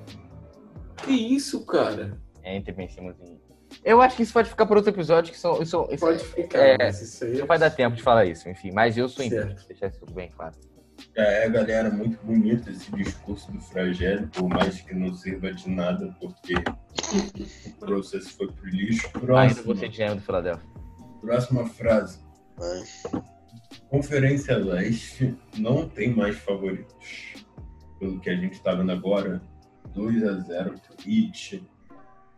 Que 0.98 1.12
isso, 1.12 1.66
cara? 1.66 2.22
Entre 2.44 2.72
Ben 2.74 2.88
Simmons 2.88 3.16
e 3.20 3.38
Eu 3.84 4.02
acho 4.02 4.16
que 4.16 4.24
isso 4.24 4.34
pode 4.34 4.50
ficar 4.50 4.66
por 4.66 4.78
outro 4.78 4.92
episódio, 4.92 5.32
que 5.32 5.40
são, 5.40 5.62
isso, 5.62 5.88
isso, 5.90 6.06
Pode 6.06 6.24
ficar, 6.24 6.60
é, 6.60 6.78
mas 6.78 7.02
isso 7.02 7.24
aí 7.24 7.38
não 7.38 7.48
vai 7.48 7.58
dar 7.58 7.70
tempo 7.70 7.96
de 7.96 8.04
falar 8.04 8.26
isso, 8.26 8.48
enfim. 8.50 8.72
Mas 8.72 8.98
eu 8.98 9.08
sou 9.08 9.24
Embiid, 9.24 9.56
deixar 9.68 9.88
isso 9.88 10.06
bem 10.14 10.30
claro. 10.30 10.56
Já 11.16 11.24
é, 11.24 11.50
galera, 11.50 11.90
muito 11.90 12.18
bonito 12.26 12.70
esse 12.70 12.90
discurso 12.94 13.52
do 13.52 13.60
Fragério, 13.60 14.30
por 14.30 14.48
mais 14.48 14.80
que 14.80 14.96
não 14.96 15.14
sirva 15.14 15.52
de 15.54 15.70
nada, 15.70 16.16
porque 16.22 16.54
o 16.54 17.80
processo 17.80 18.30
foi 18.38 18.48
pro 18.50 18.70
lixo. 18.70 19.08
Ainda 19.08 19.20
Próximo, 19.20 19.64
você 19.76 19.90
de 19.90 19.98
GM 19.98 20.16
do 20.16 20.22
Philadelphia. 20.22 20.70
próxima 21.20 21.68
frase. 21.68 22.20
Conferência 23.90 24.56
Leste 24.56 25.38
não 25.58 25.90
tem 25.90 26.16
mais 26.16 26.38
favoritos. 26.38 27.34
Pelo 28.00 28.20
que 28.22 28.30
a 28.30 28.36
gente 28.36 28.54
está 28.54 28.74
vendo 28.74 28.94
agora, 28.94 29.42
2x0 29.94 30.80
pro 30.80 30.96
Heat, 31.06 31.70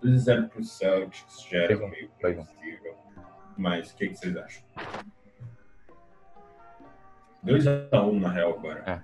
2x0 0.03 0.49
pro 0.49 0.63
Celtics, 0.63 1.45
já 1.49 1.59
era 1.59 1.75
a 1.75 1.87
meio 1.87 2.07
a 2.07 2.09
um. 2.09 2.19
previsível. 2.19 2.95
Mas 3.55 3.91
o 3.91 3.95
que, 3.95 4.07
que 4.07 4.15
vocês 4.15 4.35
acham? 4.35 4.63
2x1 7.45 8.19
na 8.19 8.29
real 8.29 8.51
agora. 8.57 9.03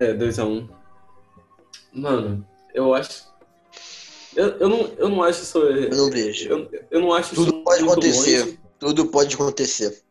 É, 0.00 0.12
2x1. 0.14 0.68
Mano, 1.92 2.46
eu 2.74 2.94
acho. 2.94 3.26
Eu, 4.36 4.48
eu, 4.58 4.68
não, 4.68 4.80
eu 4.98 5.08
não 5.08 5.22
acho 5.22 5.42
isso. 5.42 5.58
Eu 5.58 5.96
não 5.96 6.10
vejo. 6.10 6.48
Eu, 6.48 6.70
eu 6.90 7.00
não 7.00 7.12
acho 7.12 7.34
Tudo 7.34 7.50
isso 7.52 7.62
pode 7.64 7.80
muito 7.82 7.92
acontecer. 7.92 8.40
longe. 8.40 8.60
Tudo 8.78 9.06
pode 9.06 9.34
acontecer. 9.34 10.02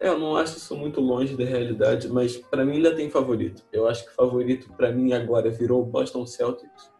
É, 0.00 0.08
eu 0.08 0.18
não 0.18 0.36
acho 0.36 0.56
isso 0.56 0.74
muito 0.76 1.00
longe 1.00 1.36
da 1.36 1.44
realidade, 1.44 2.08
mas 2.08 2.36
pra 2.36 2.64
mim 2.64 2.76
ainda 2.76 2.94
tem 2.94 3.10
favorito. 3.10 3.62
Eu 3.72 3.86
acho 3.86 4.04
que 4.06 4.14
favorito 4.14 4.70
pra 4.76 4.90
mim 4.90 5.12
agora 5.12 5.50
virou 5.50 5.82
o 5.82 5.86
Boston 5.86 6.26
Celtics. 6.26 6.90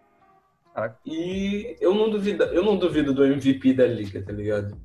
Caraca. 0.74 0.98
E 1.06 1.76
eu 1.80 1.94
não 1.94 2.10
duvido, 2.10 2.44
eu 2.44 2.62
não 2.62 2.76
duvido 2.76 3.12
do 3.14 3.24
MVP 3.24 3.74
da 3.74 3.86
liga, 3.86 4.22
tá 4.22 4.32
ligado? 4.32 4.76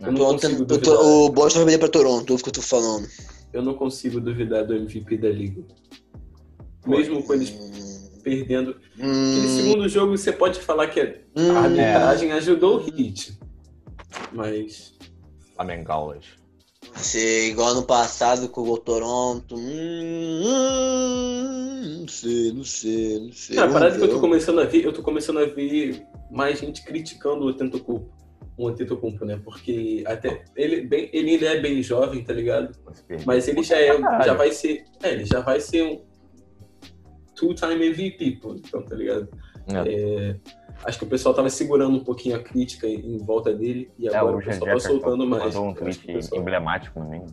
Eu 0.00 0.06
não 0.12 0.14
Toronto- 0.14 0.42
consigo 0.42 0.64
duvidar. 0.64 0.94
tô- 0.96 1.26
o 1.26 1.30
Boston 1.30 1.58
vai 1.60 1.66
vender 1.66 1.78
pra 1.78 1.88
Toronto, 1.88 2.32
é 2.32 2.36
o 2.36 2.38
que 2.38 2.48
eu 2.48 2.52
tô 2.52 2.62
falando. 2.62 3.06
Eu 3.54 3.62
não 3.62 3.74
consigo 3.74 4.20
duvidar 4.20 4.66
do 4.66 4.74
MVP 4.74 5.16
da 5.16 5.30
liga. 5.30 5.62
Mesmo 6.84 7.22
com 7.22 7.34
eles 7.34 7.50
Hum, 7.50 8.20
perdendo. 8.22 8.76
Aquele 8.94 9.46
hum, 9.46 9.56
segundo 9.56 9.88
jogo 9.88 10.18
você 10.18 10.32
pode 10.32 10.58
falar 10.58 10.88
que 10.88 11.00
a 11.00 11.14
hum, 11.36 11.56
arbitragem 11.56 12.32
ajudou 12.32 12.80
o 12.80 12.86
Heat. 12.88 13.38
Mas 14.32 14.94
Flamengolas. 15.54 16.24
Sei, 16.96 17.50
igual 17.50 17.74
no 17.74 17.84
passado 17.84 18.48
com 18.48 18.62
o 18.62 18.78
Toronto. 18.78 19.54
Hum, 19.54 20.42
hum, 20.44 21.98
não 22.00 22.08
sei, 22.08 22.52
não 22.52 22.64
sei, 22.64 23.20
não 23.20 23.32
sei. 23.32 23.56
Cara, 23.56 23.72
parada 23.72 23.96
que 23.96 24.04
eu 24.04 24.10
tô 24.10 24.20
começando 24.20 24.60
a 24.60 24.64
ver, 24.64 24.84
eu 24.84 24.92
tô 24.92 25.02
começando 25.02 25.38
a 25.38 25.44
ver 25.44 26.04
mais 26.30 26.58
gente 26.58 26.84
criticando 26.84 27.44
o 27.44 27.54
Tentocuppo. 27.54 28.13
O 28.56 28.68
Antetokounmpo, 28.68 29.24
né? 29.24 29.40
Porque 29.42 30.04
até 30.06 30.44
ele, 30.54 30.82
bem, 30.82 31.10
ele 31.12 31.30
ainda 31.32 31.46
é 31.46 31.60
bem 31.60 31.82
jovem, 31.82 32.22
tá 32.22 32.32
ligado? 32.32 32.76
Mas 33.26 33.48
ele 33.48 33.62
já 33.62 33.76
é, 33.78 33.98
já 34.24 34.34
vai 34.34 34.52
ser, 34.52 34.84
é, 35.02 35.10
ele 35.12 35.24
já 35.24 35.40
vai 35.40 35.60
ser 35.60 35.82
um 35.82 36.02
two-time 37.34 37.86
MVP, 37.88 38.38
pô, 38.40 38.54
então, 38.54 38.82
tá 38.82 38.94
ligado? 38.94 39.28
É, 39.86 40.36
acho 40.84 40.98
que 40.98 41.04
o 41.04 41.08
pessoal 41.08 41.34
tava 41.34 41.48
segurando 41.50 41.96
um 41.96 42.04
pouquinho 42.04 42.36
a 42.36 42.38
crítica 42.42 42.86
em, 42.86 43.18
volta 43.18 43.52
dele 43.52 43.90
e 43.98 44.06
É, 44.08 44.16
agora 44.16 44.36
o 44.36 44.38
o 44.38 44.44
pessoal 44.44 44.70
tá 44.70 44.78
soltando 44.80 45.26
mais. 45.26 45.42
mandou 45.54 45.68
um 45.70 45.74
tweet 45.74 45.98
que 45.98 46.12
pessoal- 46.12 46.40
emblemático 46.40 47.00
no 47.00 47.08
mim. 47.10 47.24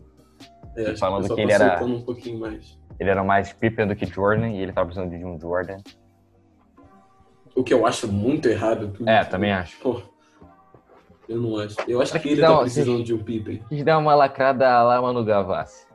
é, 0.75 0.88
acho 0.91 0.97
falando 0.97 1.19
o 1.19 1.21
pessoal 1.23 1.36
que 1.36 1.36
tá 1.36 1.41
ele 1.43 1.51
era- 1.51 1.77
soltando 1.77 1.97
um 1.97 2.01
pouquinho 2.01 2.39
mais. 2.39 2.79
Ele 2.99 3.10
era 3.10 3.23
mais 3.23 3.51
Pippen 3.53 3.88
do 3.88 3.95
que 3.95 4.05
Jordan 4.05 4.49
e 4.49 4.62
ele 4.62 4.71
tava 4.71 4.88
precisando 4.88 5.15
de 5.17 5.23
um 5.25 5.39
Jordan. 5.39 5.77
O 7.55 7.63
que 7.63 7.73
eu 7.73 7.86
acho 7.86 8.07
muito 8.07 8.47
errado. 8.47 8.91
Tudo. 8.93 9.10
É, 9.10 9.23
também 9.25 9.51
acho. 9.51 9.77
Pô, 9.79 10.01
eu 11.32 11.41
não 11.41 11.58
acho. 11.58 11.76
Eu 11.88 12.02
acho 12.02 12.12
que 12.13 12.20
que 12.20 12.30
ele 12.30 12.41
tá 12.41 12.52
uma- 12.52 12.62
precisando 12.62 13.04
de 13.04 13.13
um 13.13 13.24
Pippen. 13.24 13.63
Quis 13.70 13.84
dar 13.84 13.98
uma 13.98 14.13
lacrada 14.15 14.84
lá, 14.84 15.02
Manu 15.02 15.24
Gavassi. 15.24 15.86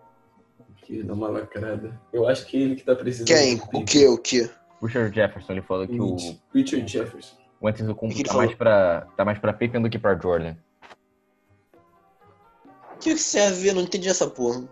Que 0.78 1.02
dá 1.02 1.12
uma 1.14 1.28
lacrada. 1.28 2.00
Eu 2.12 2.28
acho 2.28 2.46
que 2.46 2.56
ele 2.56 2.76
que 2.76 2.82
tá 2.84 2.94
precisando 2.94 3.26
Quem? 3.28 3.56
de 3.56 3.62
um 3.62 3.80
O 3.80 3.84
que? 3.84 4.06
O 4.06 4.18
que? 4.18 4.50
Richard 4.82 5.14
Jefferson, 5.14 5.52
ele 5.52 5.62
falou 5.62 5.86
que 5.86 6.00
o, 6.00 6.16
Richard 6.54 6.86
Jefferson. 6.90 7.34
o 7.60 7.66
Antetokounmpo 7.66 8.22
tá 8.22 8.28
falou? 8.32 8.44
mais, 8.46 8.54
pra, 8.56 9.06
tá 9.16 9.24
mais 9.24 9.38
pra 9.38 9.52
Pippen 9.52 9.82
do 9.82 9.88
que 9.90 9.98
pra 9.98 10.14
Jordan. 10.16 10.54
O 12.94 12.98
que 12.98 13.12
que 13.14 13.18
serve? 13.20 13.68
Eu 13.68 13.74
não 13.74 13.82
entendi 13.82 14.08
essa 14.08 14.26
porra. 14.28 14.62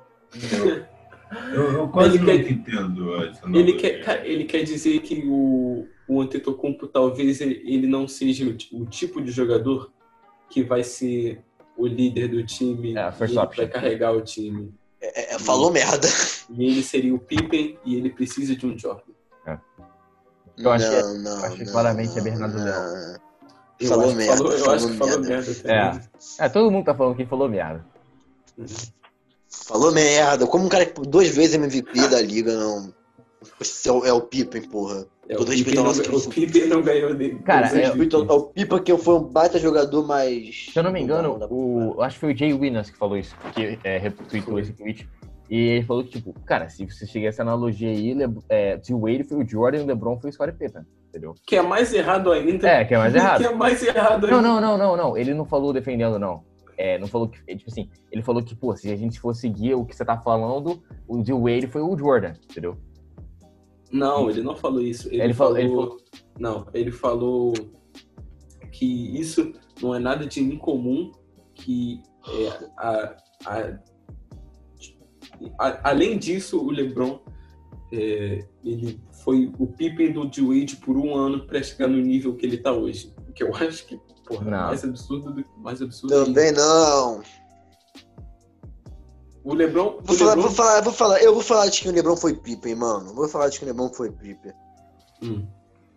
Eu, 1.52 1.72
eu 1.72 1.88
quase 1.88 2.16
Ele 2.16 2.18
não 2.18 2.26
quer- 2.26 2.50
entendo 2.52 3.14
essa 3.24 3.46
Ele 3.48 3.72
quer, 3.74 4.26
ele 4.26 4.44
quer 4.44 4.62
dizer 4.62 5.00
que 5.00 5.22
o, 5.26 5.86
o 6.06 6.20
Antetokounmpo 6.20 6.86
talvez 6.86 7.40
ele, 7.40 7.60
ele 7.66 7.86
não 7.86 8.06
seja 8.06 8.44
o 8.72 8.86
tipo 8.86 9.20
de 9.20 9.30
jogador 9.32 9.90
que 10.48 10.62
vai 10.62 10.82
ser 10.84 11.42
o 11.76 11.86
líder 11.86 12.28
do 12.28 12.44
time 12.44 12.96
É, 12.96 13.08
e 13.08 13.12
first 13.12 13.34
vai 13.34 13.66
carregar 13.68 14.12
o 14.12 14.20
time. 14.22 14.72
É, 15.00 15.34
é, 15.34 15.38
falou 15.38 15.70
merda. 15.70 16.08
E 16.50 16.64
ele 16.64 16.82
seria 16.82 17.14
o 17.14 17.18
Pippen 17.18 17.78
e 17.84 17.96
ele 17.96 18.10
precisa 18.10 18.54
de 18.56 18.64
um 18.66 18.78
Jordan. 18.78 19.12
Eu 20.56 20.70
acho 20.70 20.88
que 20.88 20.94
é- 20.94 21.02
não, 21.02 21.18
não, 21.18 21.44
acho 21.44 21.56
que 21.56 21.64
não, 21.64 21.72
claramente 21.72 22.12
é 22.12 22.16
não, 22.16 22.24
Bernardo 22.24 22.56
não. 22.58 22.64
Leão. 22.64 23.16
Eu 23.80 23.88
Falou 23.88 24.04
acho 24.04 24.12
que 24.12 24.16
merda, 24.18 24.36
falou- 24.36 24.52
eu 24.52 24.58
falou 24.60 24.74
acho 24.76 24.86
que 24.88 24.96
falou 24.96 25.18
merda. 25.20 25.28
merda 25.28 25.54
também. 25.96 26.08
É, 26.38 26.48
todo 26.48 26.70
mundo 26.70 26.84
tá 26.84 26.94
falando 26.94 27.16
que 27.16 27.26
falou 27.26 27.48
merda. 27.48 27.84
Falou 29.66 29.92
merda. 29.92 30.46
Como 30.46 30.64
um 30.64 30.68
cara 30.68 30.86
que 30.86 31.00
duas 31.02 31.28
vezes 31.28 31.54
MVP 31.54 32.08
da 32.08 32.20
liga, 32.22 32.56
não. 32.56 32.94
Esse 33.60 33.88
é 33.88 33.92
o, 33.92 34.04
é 34.04 34.12
o 34.12 34.20
Pippen, 34.20 34.62
porra. 34.62 35.06
É, 35.28 35.36
Todo 35.36 35.48
o, 35.48 35.50
respeito 35.50 35.64
Pippen 35.66 35.78
ao 35.78 35.84
não, 35.84 35.90
nosso 35.90 36.28
o 36.28 36.30
querido. 36.30 36.52
Pippen 36.52 36.68
não 36.68 36.82
ganhou 36.82 37.14
dele. 37.14 37.38
Cara, 37.44 37.66
é, 37.68 37.86
MVP. 37.86 38.04
Então, 38.04 38.26
é 38.28 38.32
o 38.32 38.42
Pippen 38.42 38.82
que 38.82 38.96
foi 38.98 39.14
um 39.14 39.24
baita 39.24 39.58
jogador, 39.58 40.06
mas. 40.06 40.66
Se 40.72 40.78
eu 40.78 40.82
não 40.82 40.92
me 40.92 41.00
engano, 41.00 41.38
o, 41.50 42.02
acho 42.02 42.16
que 42.16 42.20
foi 42.20 42.34
o 42.34 42.36
Jay 42.36 42.52
Winners 42.52 42.90
que 42.90 42.98
falou 42.98 43.16
isso, 43.16 43.34
que 43.54 43.78
é, 43.84 43.98
retweetou 43.98 44.58
esse 44.58 44.72
tweet. 44.72 45.08
E 45.50 45.56
ele 45.56 45.84
falou 45.84 46.02
que, 46.02 46.10
tipo, 46.10 46.32
cara, 46.40 46.68
se 46.68 46.86
você 46.86 47.06
chegar 47.06 47.26
a 47.26 47.28
essa 47.28 47.42
analogia 47.42 47.90
aí, 47.90 48.14
Le, 48.14 48.24
é, 48.48 48.78
se 48.82 48.94
o 48.94 49.00
Wade 49.00 49.24
foi 49.24 49.44
o 49.44 49.48
Jordan 49.48 49.78
e 49.78 49.82
o 49.82 49.86
LeBron 49.86 50.18
foi 50.18 50.30
o 50.30 50.32
Scottie 50.32 50.56
Pippen, 50.56 50.82
entendeu? 51.08 51.34
Que 51.46 51.56
é 51.56 51.62
mais 51.62 51.92
errado 51.92 52.32
ainda. 52.32 52.66
É, 52.66 52.84
que 52.84 52.94
é 52.94 52.98
mais 52.98 53.14
errado. 53.14 53.40
Que 53.40 53.46
é 53.46 53.54
mais 53.54 53.82
errado 53.82 54.26
Não, 54.26 54.38
ainda. 54.38 54.48
não, 54.48 54.60
não, 54.60 54.78
não, 54.78 54.96
não. 54.96 55.16
Ele 55.16 55.34
não 55.34 55.44
falou 55.44 55.72
defendendo, 55.72 56.18
não. 56.18 56.42
É, 56.76 56.98
não 56.98 57.06
falou 57.06 57.28
que. 57.28 57.38
é, 57.46 57.54
Tipo 57.54 57.70
assim, 57.70 57.88
ele 58.10 58.22
falou 58.22 58.42
que, 58.42 58.54
pô, 58.54 58.74
se 58.74 58.90
a 58.90 58.96
gente 58.96 59.20
for 59.20 59.34
seguir 59.34 59.74
o 59.74 59.84
que 59.84 59.94
você 59.94 60.04
tá 60.04 60.18
falando, 60.18 60.82
o 61.06 61.22
de 61.22 61.32
Wade 61.32 61.66
foi 61.66 61.82
o 61.82 61.96
Jordan, 61.96 62.32
entendeu? 62.50 62.76
Não, 63.94 64.28
ele 64.28 64.42
não 64.42 64.56
falou 64.56 64.80
isso. 64.80 65.08
Ele, 65.08 65.22
Ele 65.22 65.32
falou, 65.34 65.54
falou- 65.54 65.64
ele 65.66 65.74
falou- 65.74 65.98
Não, 66.38 66.66
ele 66.74 66.90
falou 66.90 67.52
que 68.72 69.18
isso 69.20 69.52
não 69.80 69.94
é 69.94 69.98
nada 70.00 70.26
de 70.26 70.40
incomum, 70.42 71.12
que 71.54 72.02
é, 72.28 72.48
a, 72.76 73.16
a- 73.46 73.78
a- 75.60 75.90
além 75.90 76.18
disso, 76.18 76.58
o 76.60 76.70
LeBron 76.70 77.20
é, 77.92 78.44
ele 78.64 79.00
foi 79.22 79.52
o 79.58 79.66
Pippen 79.68 80.12
do 80.12 80.26
D. 80.26 80.40
Wade 80.42 80.76
por 80.76 80.96
um 80.96 81.14
ano 81.14 81.46
para 81.46 81.62
chegar 81.62 81.86
no 81.86 81.98
nível 81.98 82.34
que 82.34 82.44
ele 82.44 82.58
tá 82.58 82.72
hoje. 82.72 83.14
O 83.28 83.32
que 83.32 83.44
eu 83.44 83.54
acho 83.54 83.86
que, 83.86 83.96
porra, 84.26 84.44
Não. 84.50 84.66
mais 84.66 84.82
absurdo 84.84 85.32
do 85.32 85.44
mais 85.58 85.80
absurdo. 85.80 86.12
ainda. 86.14 86.26
Também 86.26 86.52
não. 86.52 87.22
O 89.44 89.52
LeBron, 89.52 89.98
Vou 90.02 90.14
o 90.14 90.18
falar, 90.18 90.30
LeBron 90.30 90.42
vou 90.42 90.50
falar, 90.50 90.80
vou 90.80 90.92
falar. 90.92 91.22
Eu 91.22 91.34
vou 91.34 91.42
falar 91.42 91.68
de 91.68 91.82
que 91.82 91.88
o 91.88 91.92
Lebron 91.92 92.16
foi 92.16 92.34
Pippen, 92.34 92.74
mano. 92.74 93.12
Vou 93.14 93.28
falar 93.28 93.50
de 93.50 93.58
que 93.58 93.64
o 93.64 93.68
Lebron 93.68 93.90
foi 93.90 94.10
Pippen. 94.10 94.52
Hum. 95.22 95.46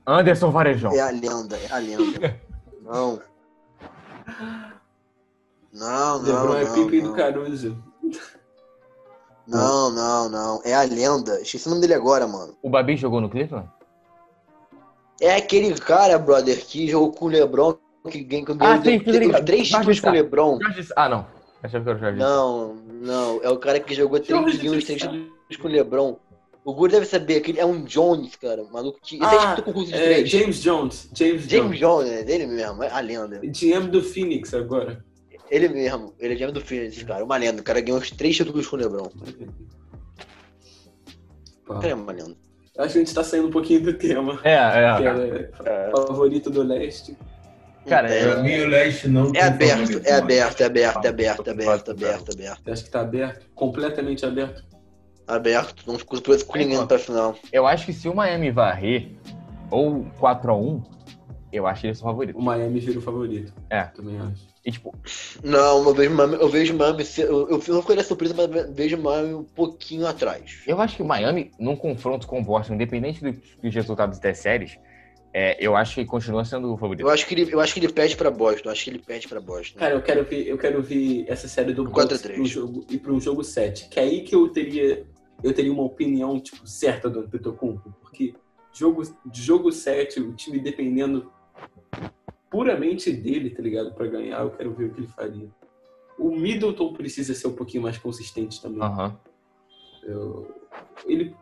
Anderson 0.05 0.51
Varejão. 0.51 0.91
É 0.91 0.99
a 0.99 1.09
lenda, 1.09 1.57
é 1.57 1.71
a 1.71 1.77
lenda. 1.77 2.39
Não. 2.81 3.19
Não, 5.73 6.21
não. 6.21 6.23
LeBron 6.23 6.55
é 6.57 6.63
não, 6.65 6.73
Pippen 6.73 7.01
não. 7.01 7.09
do 7.11 7.15
Caruso. 7.15 7.83
Não, 9.47 9.91
não, 9.91 10.29
não. 10.29 10.61
É 10.65 10.73
a 10.75 10.83
lenda. 10.83 11.39
Esqueci 11.41 11.67
o 11.67 11.69
nome 11.69 11.81
dele 11.81 11.93
agora, 11.93 12.27
mano. 12.27 12.53
O 12.61 12.69
Babi 12.69 12.97
jogou 12.97 13.21
no 13.21 13.29
Cleveland? 13.29 13.69
É 15.21 15.35
aquele 15.35 15.73
cara, 15.75 16.19
brother, 16.19 16.63
que 16.65 16.87
jogou 16.89 17.11
com 17.13 17.25
o 17.25 17.29
Lebron, 17.29 17.77
que 18.11 18.23
ganhou 18.23 18.45
Ah, 18.59 18.77
ganhou 18.77 19.03
sim, 19.03 19.45
três 19.45 19.69
títulos 19.69 19.99
com 20.01 20.09
o. 20.09 20.11
Lebron. 20.11 20.59
Ah, 20.95 21.09
não. 21.09 21.36
Achava 21.63 21.83
que 21.83 21.89
era 21.89 21.97
o 21.97 21.99
Jorge. 22.01 22.19
Não, 22.19 22.75
não. 22.75 23.43
É 23.43 23.49
o 23.49 23.57
cara 23.57 23.79
que 23.79 23.93
jogou 23.95 24.19
três, 24.19 24.39
Jorge 24.39 24.57
ganhou 24.57 24.75
os 24.75 24.83
Sá. 24.83 24.87
três 24.87 25.01
títulos 25.01 25.57
com 25.59 25.67
o 25.67 25.71
Lebron. 25.71 26.19
O 26.63 26.73
Guru 26.73 26.91
deve 26.91 27.05
saber, 27.05 27.37
aquele 27.37 27.59
é 27.59 27.65
um 27.65 27.83
Jones, 27.85 28.35
cara. 28.35 28.63
Maluco 28.65 28.99
que. 29.01 29.17
Ah, 29.21 29.61
concurso 29.61 29.87
de 29.89 29.95
É, 29.95 30.03
três. 30.15 30.29
James 30.29 30.61
Jones. 30.61 31.09
James, 31.15 31.47
James 31.47 31.79
Jones. 31.79 31.79
Jones, 31.79 32.11
é 32.11 32.23
dele 32.23 32.45
mesmo, 32.45 32.83
é 32.83 32.91
a 32.91 32.99
lenda. 32.99 33.39
GM 33.39 33.87
do 33.89 34.03
Phoenix 34.03 34.53
agora. 34.53 35.03
Ele 35.49 35.69
mesmo, 35.69 36.13
ele 36.19 36.33
é 36.33 36.37
GM 36.37 36.51
do 36.51 36.59
Phoenix, 36.59 37.01
cara. 37.03 37.23
Uma 37.23 37.37
lenda. 37.37 37.61
O 37.61 37.63
cara 37.63 37.79
ganhou 37.79 38.01
os 38.01 38.11
três 38.11 38.35
títulos 38.35 38.67
com 38.67 38.75
o 38.75 38.79
Lebron. 38.79 39.09
Pá. 41.65 41.75
Cara 41.75 41.89
é 41.89 41.95
uma 41.95 42.11
lenda. 42.11 42.35
Acho 42.77 42.93
que 42.93 42.99
a 42.99 43.03
gente 43.03 43.13
tá 43.13 43.23
saindo 43.23 43.47
um 43.47 43.51
pouquinho 43.51 43.81
do 43.81 43.93
tema. 43.93 44.39
É, 44.43 44.53
é. 44.53 44.97
Que 44.97 45.03
era 45.65 45.91
favorito 46.05 46.49
do 46.49 46.61
leste. 46.63 47.17
Cara, 47.87 48.09
É, 48.13 48.33
Pra 48.33 48.43
mim, 48.43 48.59
o 48.59 48.67
Leste 48.67 49.07
não 49.07 49.27
É 49.29 49.31
tem 49.31 49.41
aberto, 49.41 49.79
favorito, 49.79 50.07
é 50.07 50.13
aberto, 50.13 50.61
é 50.61 50.65
aberto, 50.65 51.05
é 51.05 51.09
aberto, 51.09 51.47
é 51.47 51.51
aberto, 51.51 51.89
é 51.89 51.91
aberto, 51.91 52.29
é 52.29 52.33
aberto. 52.33 52.61
Você 52.63 52.71
acha 52.71 52.83
que 52.83 52.89
tá 52.89 53.01
aberto? 53.01 53.49
Completamente 53.55 54.25
aberto? 54.25 54.63
Aberto, 55.27 55.83
não 55.87 55.97
ficou 55.97 56.17
surpresa 56.17 56.45
com 56.45 56.57
ninguém 56.57 56.85
pra 56.85 56.97
final. 56.99 57.35
Eu 57.51 57.65
acho 57.67 57.85
que 57.85 57.93
se 57.93 58.07
o 58.07 58.15
Miami 58.15 58.49
varrer, 58.51 59.11
ou 59.69 60.05
4x1, 60.19 60.83
eu 61.51 61.67
acho 61.67 61.81
que 61.81 61.87
eles 61.87 61.97
são 61.97 62.07
favoritos. 62.07 62.41
O 62.41 62.43
Miami 62.45 62.79
vira 62.79 62.99
o 62.99 63.01
favorito. 63.01 63.53
É. 63.69 63.83
Também 63.83 64.17
acho. 64.19 64.47
E, 64.65 64.71
tipo, 64.71 64.93
Não, 65.43 65.83
eu 65.87 65.93
vejo 65.93 66.11
Miami, 66.13 66.35
eu 66.35 66.49
vejo 66.49 66.73
Miami, 66.77 67.05
se- 67.05 67.21
eu, 67.21 67.47
eu 67.49 67.61
não 67.69 67.81
ficaria 67.81 68.03
surpresa, 68.03 68.33
mas 68.35 68.69
vejo 68.75 68.97
Miami 68.97 69.33
um 69.33 69.43
pouquinho 69.43 70.05
atrás. 70.05 70.59
eu 70.67 70.79
acho 70.81 70.95
que 70.97 71.01
o 71.01 71.05
Miami, 71.05 71.51
num 71.57 71.75
confronto 71.75 72.27
com 72.27 72.39
o 72.39 72.43
Boston, 72.43 72.73
independente 72.73 73.21
do- 73.23 73.39
dos 73.61 73.73
resultados 73.73 74.19
das 74.19 74.37
séries, 74.39 74.77
é, 75.39 75.57
eu 75.59 75.75
acho 75.75 75.95
que 75.95 76.05
continua 76.05 76.43
sendo 76.43 76.73
o 76.73 76.77
favorito. 76.77 77.01
Eu 77.05 77.09
acho 77.11 77.27
que 77.27 77.35
ele, 77.35 77.53
eu 77.53 77.59
acho 77.59 77.73
que 77.73 77.79
ele 77.79 77.93
perde 77.93 78.15
pra 78.17 78.31
Boston, 78.31 78.69
eu 78.69 78.71
acho 78.71 78.83
que 78.83 78.89
ele 78.89 78.99
perde 78.99 79.27
pra 79.27 79.39
Boston. 79.39 79.77
Cara, 79.77 79.93
eu 79.93 80.01
quero 80.01 80.23
ver, 80.25 80.47
eu 80.47 80.57
quero 80.57 80.81
ver 80.81 81.25
essa 81.27 81.47
série 81.47 81.73
do 81.73 81.83
Quatro 81.83 82.01
a 82.01 82.17
Bucks 82.17 82.21
três. 82.21 82.39
pro 82.39 82.47
jogo 82.47 82.85
e 82.89 82.97
para 82.97 83.11
um 83.13 83.19
jogo 83.21 83.43
7. 83.43 83.87
Que 83.89 83.99
é 83.99 84.03
aí 84.03 84.21
que 84.23 84.33
eu 84.33 84.49
teria 84.49 85.05
eu 85.43 85.53
teria 85.53 85.71
uma 85.71 85.83
opinião 85.83 86.39
tipo 86.39 86.65
certa 86.65 87.07
do 87.07 87.19
Antetokounmpo, 87.19 87.93
porque 88.01 88.33
jogo 88.73 89.03
de 89.25 89.41
jogo 89.43 89.71
7, 89.71 90.19
o 90.19 90.33
time 90.33 90.59
dependendo 90.59 91.31
puramente 92.49 93.11
dele, 93.11 93.49
tá 93.51 93.61
ligado? 93.61 93.93
Pra 93.93 94.07
ganhar, 94.07 94.41
eu 94.41 94.49
quero 94.49 94.73
ver 94.73 94.85
o 94.85 94.93
que 94.93 95.01
ele 95.01 95.07
faria. 95.07 95.47
O 96.17 96.31
Middleton 96.31 96.93
precisa 96.93 97.35
ser 97.35 97.47
um 97.47 97.53
pouquinho 97.53 97.83
mais 97.83 97.97
consistente 97.99 98.59
também. 98.61 98.81
Aham. 98.81 99.15
Eu- 100.03 100.47
ele, 101.05 101.35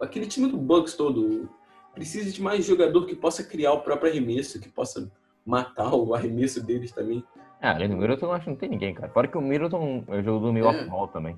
aquele 0.00 0.26
time 0.26 0.48
do 0.48 0.56
Bucks 0.56 0.94
todo 0.94 1.48
precisa 1.96 2.30
de 2.30 2.40
mais 2.40 2.64
jogador 2.64 3.06
que 3.06 3.16
possa 3.16 3.42
criar 3.42 3.72
o 3.72 3.80
próprio 3.80 4.10
arremesso, 4.12 4.60
que 4.60 4.68
possa 4.68 5.10
matar 5.44 5.92
o 5.94 6.14
arremesso 6.14 6.64
deles 6.64 6.92
também. 6.92 7.24
Ah, 7.60 7.72
além 7.74 7.88
do 7.88 7.96
Middleton, 7.96 8.26
eu 8.26 8.32
acho 8.32 8.44
que 8.44 8.50
não 8.50 8.56
tem 8.56 8.68
ninguém, 8.68 8.94
cara. 8.94 9.10
Fora 9.10 9.26
que 9.26 9.36
o 9.38 9.40
Middleton 9.40 10.04
é 10.08 10.18
o 10.18 10.22
jogo 10.22 10.46
do 10.46 10.52
Milwaukee 10.52 10.80
É. 10.80 10.84
Ball 10.84 11.08
também. 11.08 11.36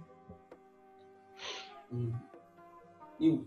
E, 3.21 3.41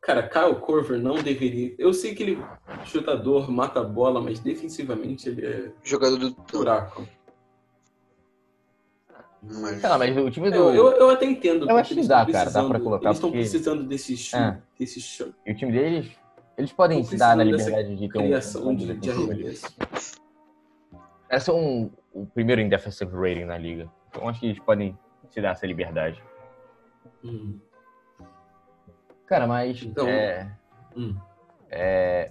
cara, 0.00 0.26
Kyle 0.28 0.56
Korver 0.60 0.98
não 0.98 1.22
deveria. 1.22 1.74
Eu 1.78 1.92
sei 1.92 2.14
que 2.14 2.22
ele 2.22 2.38
é 2.68 2.84
chutador, 2.86 3.50
mata 3.50 3.80
a 3.80 3.84
bola, 3.84 4.20
mas 4.20 4.40
defensivamente 4.40 5.28
ele 5.28 5.46
é 5.46 5.72
Jogador 5.84 6.16
do. 6.18 6.30
buraco. 6.50 7.06
Mas- 9.42 9.82
lá, 9.82 9.96
mas 9.96 10.16
o 10.16 10.30
time 10.30 10.50
do. 10.50 10.56
Eu, 10.56 10.74
eu, 10.74 10.90
eu 10.92 11.10
até 11.10 11.24
entendo. 11.24 11.68
Eu 11.70 11.76
acho 11.76 11.88
que 11.88 11.94
eles 11.94 12.08
dá, 12.08 12.26
cara, 12.26 12.50
dá 12.50 12.62
pra 12.68 12.78
colocar, 12.80 13.06
Eles 13.06 13.16
estão 13.16 13.30
porque- 13.30 13.40
precisando 13.42 13.84
desse 13.84 14.14
chute, 14.16 14.36
É. 14.42 14.58
desse 14.78 15.00
chute, 15.00 15.34
E 15.46 15.52
o 15.52 15.56
time 15.56 15.72
deles, 15.72 16.10
eles 16.60 16.72
podem 16.72 17.02
se 17.02 17.16
dar 17.16 17.36
na 17.36 17.42
liberdade 17.42 17.96
de 17.96 18.08
ter 18.08 18.18
um. 18.18 18.22
criação 18.22 18.68
um 18.68 18.74
de, 18.74 18.94
de 18.94 19.10
arremesso. 19.10 19.66
São 21.40 21.58
um, 21.58 21.90
o 22.12 22.26
primeiro 22.26 22.60
em 22.60 22.68
defensive 22.68 23.10
rating 23.12 23.44
na 23.44 23.56
liga. 23.56 23.90
Então 24.08 24.28
acho 24.28 24.40
que 24.40 24.46
eles 24.46 24.58
podem 24.60 24.96
se 25.30 25.40
dar 25.40 25.52
essa 25.52 25.66
liberdade. 25.66 26.22
Hum, 27.24 27.58
Cara, 29.26 29.46
mas. 29.46 29.82
Então- 29.82 30.06
é, 30.06 30.54
hum. 30.94 31.16
é, 31.70 32.30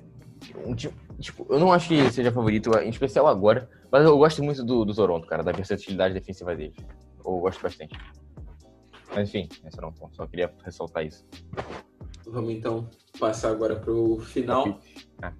um 0.66 0.76
tipo, 0.76 1.46
eu 1.50 1.60
não 1.60 1.74
acho 1.74 1.88
que 1.88 2.12
seja 2.12 2.32
favorito, 2.32 2.72
em 2.80 2.90
especial 2.90 3.26
agora, 3.26 3.70
mas 3.92 4.06
eu 4.06 4.18
gosto 4.18 4.44
muito 4.44 4.64
do, 4.64 4.86
do 4.86 4.94
Toronto, 4.94 5.28
cara, 5.28 5.44
da 5.44 5.52
versatilidade 5.52 6.14
defensiva 6.14 6.56
dele. 6.56 6.76
Eu 7.26 7.40
gosto 7.40 7.62
bastante. 7.62 7.98
Mas 9.16 9.30
enfim, 9.30 9.50
esse 9.66 9.78
era 9.78 9.88
um 9.88 9.92
ponto, 9.92 10.16
só 10.16 10.28
queria 10.28 10.54
ressaltar 10.64 11.04
isso. 11.06 11.26
Vamos 12.32 12.52
então 12.52 12.90
passar 13.20 13.52
agora 13.52 13.76
pro 13.76 14.20
final. 14.20 14.80
Ah. 15.22 15.34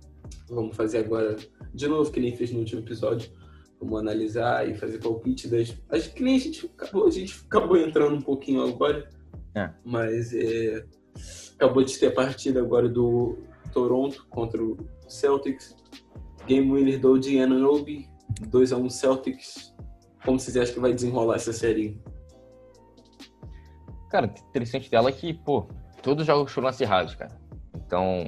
Vamos 0.50 0.76
fazer 0.76 1.00
agora, 1.00 1.36
de 1.74 1.88
novo, 1.88 2.12
que 2.12 2.20
nem 2.20 2.36
fez 2.36 2.52
no 2.52 2.60
último 2.60 2.82
episódio. 2.82 3.32
Vamos 3.80 4.00
analisar 4.00 4.68
e 4.68 4.76
fazer 4.76 4.98
palpite 5.00 5.48
das. 5.48 5.76
Acho 5.90 6.14
que 6.14 6.24
nem 6.24 6.36
a 6.36 6.40
gente 6.40 6.66
acabou, 6.66 7.08
a 7.08 7.12
gente 7.12 7.42
acabou 7.46 7.78
entrando 7.78 8.16
um 8.16 8.22
pouquinho 8.22 8.64
agora. 8.64 9.10
É. 9.56 9.70
Mas 9.86 10.34
é, 10.34 10.86
acabou 11.56 11.84
de 11.84 11.98
ter 11.98 12.08
a 12.08 12.12
partida 12.12 12.60
agora 12.60 12.90
do 12.90 13.38
Toronto 13.72 14.26
contra 14.30 14.62
o 14.62 14.78
Celtics. 15.08 15.76
Game 16.48 16.72
winner 16.72 17.00
do 17.00 17.14
Anunoby, 17.14 18.10
2x1 18.50 18.90
Celtics. 18.90 19.76
Como 20.26 20.40
vocês 20.40 20.58
acham 20.58 20.74
que 20.74 20.80
vai 20.80 20.94
desenrolar 20.94 21.36
essa 21.36 21.54
série? 21.54 22.02
Cara, 24.10 24.28
o 24.28 24.50
interessante 24.50 24.90
dela 24.90 25.10
é 25.10 25.12
que, 25.12 25.34
pô, 25.34 25.68
todos 26.02 26.22
os 26.22 26.28
jogos 26.28 26.52
foram 26.52 26.68
acirrados, 26.68 27.16
cara. 27.16 27.38
Então, 27.76 28.28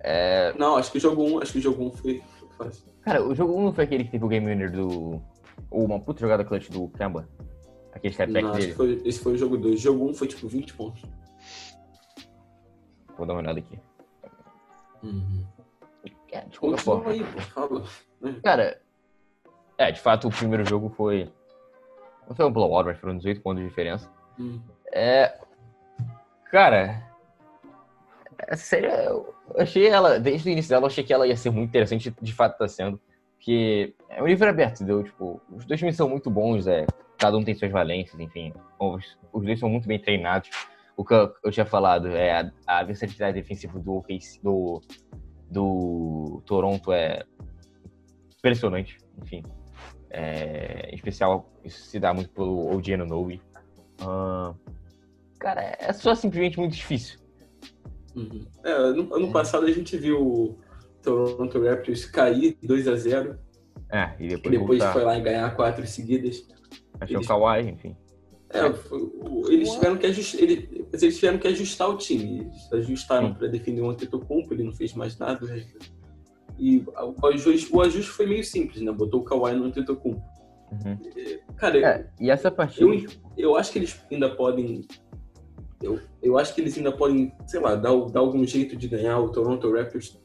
é... 0.00 0.54
Não, 0.58 0.76
acho 0.76 0.90
que 0.90 0.98
o 0.98 1.00
jogo 1.00 1.22
1, 1.22 1.42
acho 1.42 1.52
que 1.52 1.58
o 1.58 1.62
jogo 1.62 1.84
1 1.86 1.90
foi, 1.92 2.22
foi 2.38 2.48
fácil. 2.50 2.84
Cara, 3.02 3.22
o 3.22 3.34
jogo 3.34 3.56
1 3.56 3.64
não 3.64 3.72
foi 3.72 3.84
aquele 3.84 4.04
que 4.04 4.10
teve 4.10 4.24
o 4.24 4.28
game 4.28 4.46
winner 4.46 4.70
do... 4.70 5.20
Ou 5.70 5.84
uma 5.84 6.00
puta 6.00 6.20
jogada 6.20 6.44
clutch 6.44 6.70
do 6.70 6.88
Kemba? 6.90 7.28
Aquele 7.92 8.14
step 8.14 8.32
back 8.32 8.46
Não, 8.46 8.52
dele. 8.52 8.74
foi, 8.74 9.02
esse 9.04 9.20
foi 9.20 9.32
o 9.32 9.38
jogo 9.38 9.56
2. 9.56 9.74
O 9.74 9.82
jogo 9.82 10.08
1 10.10 10.14
foi 10.14 10.28
tipo 10.28 10.46
20 10.46 10.74
pontos. 10.74 11.02
Vou 13.16 13.26
dar 13.26 13.34
uma 13.34 13.40
olhada 13.40 13.58
aqui. 13.58 13.78
Uhum. 15.02 15.44
É, 16.30 16.40
de 16.42 16.60
qualquer 16.60 16.80
forma. 16.80 17.10
aí, 17.10 17.24
fala. 17.24 17.82
Cara, 18.44 18.80
é, 19.76 19.90
de 19.90 20.00
fato, 20.00 20.28
o 20.28 20.30
primeiro 20.30 20.64
jogo 20.64 20.88
foi... 20.90 21.30
Não 22.28 22.36
foi 22.36 22.44
um 22.44 22.52
blowout, 22.52 22.86
mas 22.86 22.98
foram 22.98 23.16
18 23.16 23.40
pontos 23.40 23.62
de 23.62 23.68
diferença. 23.68 24.10
Hum. 24.38 24.60
É. 24.92 25.38
Cara. 26.50 27.06
Essa 28.46 28.64
série, 28.64 28.86
eu 28.86 29.34
achei 29.56 29.86
ela. 29.86 30.18
Desde 30.18 30.48
o 30.48 30.52
início 30.52 30.70
dela, 30.70 30.84
eu 30.84 30.86
achei 30.86 31.04
que 31.04 31.12
ela 31.12 31.26
ia 31.26 31.36
ser 31.36 31.50
muito 31.50 31.68
interessante. 31.68 32.14
De 32.20 32.32
fato, 32.32 32.58
tá 32.58 32.68
sendo. 32.68 33.00
Porque 33.36 33.94
é 34.08 34.22
um 34.22 34.26
livro 34.26 34.48
aberto, 34.48 34.76
entendeu? 34.82 35.02
Tipo, 35.04 35.40
os 35.50 35.64
dois 35.64 35.78
times 35.78 35.96
são 35.96 36.08
muito 36.08 36.28
bons, 36.28 36.66
é, 36.66 36.86
cada 37.16 37.36
um 37.36 37.44
tem 37.44 37.54
suas 37.54 37.70
valências, 37.70 38.18
enfim. 38.18 38.52
Os, 38.78 39.18
os 39.32 39.44
dois 39.44 39.58
são 39.58 39.68
muito 39.68 39.86
bem 39.86 39.98
treinados. 39.98 40.50
O 40.96 41.04
que 41.04 41.14
eu, 41.14 41.32
eu 41.44 41.52
tinha 41.52 41.64
falado 41.64 42.08
é 42.08 42.40
a, 42.40 42.52
a 42.66 42.82
versatilidade 42.82 43.40
defensiva 43.40 43.78
do, 43.78 44.04
do, 44.42 44.82
do 45.48 46.42
Toronto 46.44 46.92
é 46.92 47.24
impressionante, 48.36 48.98
enfim. 49.22 49.44
É, 50.10 50.88
em 50.90 50.94
especial, 50.94 51.48
isso 51.64 51.84
se 51.84 52.00
dá 52.00 52.12
muito 52.12 52.30
pelo 52.30 52.74
OG 52.74 52.94
Anunoby. 52.94 53.40
Ah, 54.00 54.52
cara, 55.38 55.76
é 55.78 55.92
só 55.92 56.14
simplesmente 56.14 56.58
muito 56.58 56.74
difícil. 56.74 57.18
Uhum. 58.16 58.44
É, 58.64 58.72
ano, 58.72 59.14
ano 59.14 59.32
passado 59.32 59.66
a 59.66 59.70
gente 59.70 59.96
viu 59.96 60.20
o 60.20 60.58
Toronto 61.02 61.62
Raptors 61.62 62.04
cair 62.06 62.56
2 62.62 62.88
a 62.88 62.96
0 62.96 63.38
É, 63.90 64.10
e 64.18 64.24
e 64.24 64.28
depois, 64.28 64.52
depois 64.58 64.78
voltar. 64.78 64.92
foi 64.92 65.04
lá 65.04 65.18
e 65.18 65.20
ganhar 65.20 65.54
quatro 65.54 65.86
seguidas. 65.86 66.46
Achei 67.00 67.16
o 67.16 67.18
eles- 67.18 67.28
Kawhi, 67.28 67.68
enfim. 67.68 67.96
É, 68.50 68.72
foi- 68.72 68.98
o- 68.98 69.44
eles 69.50 69.70
tiveram 69.70 69.96
que 69.98 70.06
ajustar, 70.06 70.40
ele- 70.42 70.86
mas 70.90 71.02
eles 71.02 71.14
tiveram 71.16 71.38
que 71.38 71.46
ajustar 71.48 71.88
o 71.90 71.96
time. 71.98 72.40
Eles 72.40 72.72
ajustaram 72.72 73.34
para 73.34 73.46
defender 73.46 73.82
o 73.82 73.90
Antetokounmpo, 73.90 74.52
ele 74.54 74.64
não 74.64 74.72
fez 74.72 74.94
mais 74.94 75.16
nada. 75.18 75.44
o 75.44 75.48
resto- 75.48 75.78
E 76.58 76.82
o 77.22 77.26
ajuste, 77.28 77.68
o 77.72 77.80
ajuste 77.80 78.10
foi 78.10 78.26
meio 78.26 78.42
simples, 78.42 78.82
né? 78.82 78.90
Botou 78.90 79.20
o 79.20 79.24
Kawhi 79.24 79.54
no 79.54 79.64
Antetokounmpo. 79.66 80.20
Uhum. 80.72 80.98
Cara, 81.56 81.78
É, 81.78 82.10
e 82.20 82.30
essa 82.30 82.50
partida. 82.50 82.84
Eu, 82.84 83.06
eu 83.36 83.56
acho 83.56 83.70
que 83.70 83.78
eles 83.78 84.00
ainda 84.10 84.28
podem. 84.34 84.84
Eu, 85.82 86.00
eu 86.22 86.36
acho 86.38 86.54
que 86.54 86.60
eles 86.60 86.76
ainda 86.76 86.90
podem, 86.90 87.32
sei 87.46 87.60
lá, 87.60 87.74
dar, 87.74 87.94
dar 88.06 88.20
algum 88.20 88.44
jeito 88.44 88.76
de 88.76 88.88
ganhar. 88.88 89.18
O 89.20 89.30
Toronto 89.30 89.72
Raptors 89.72 90.20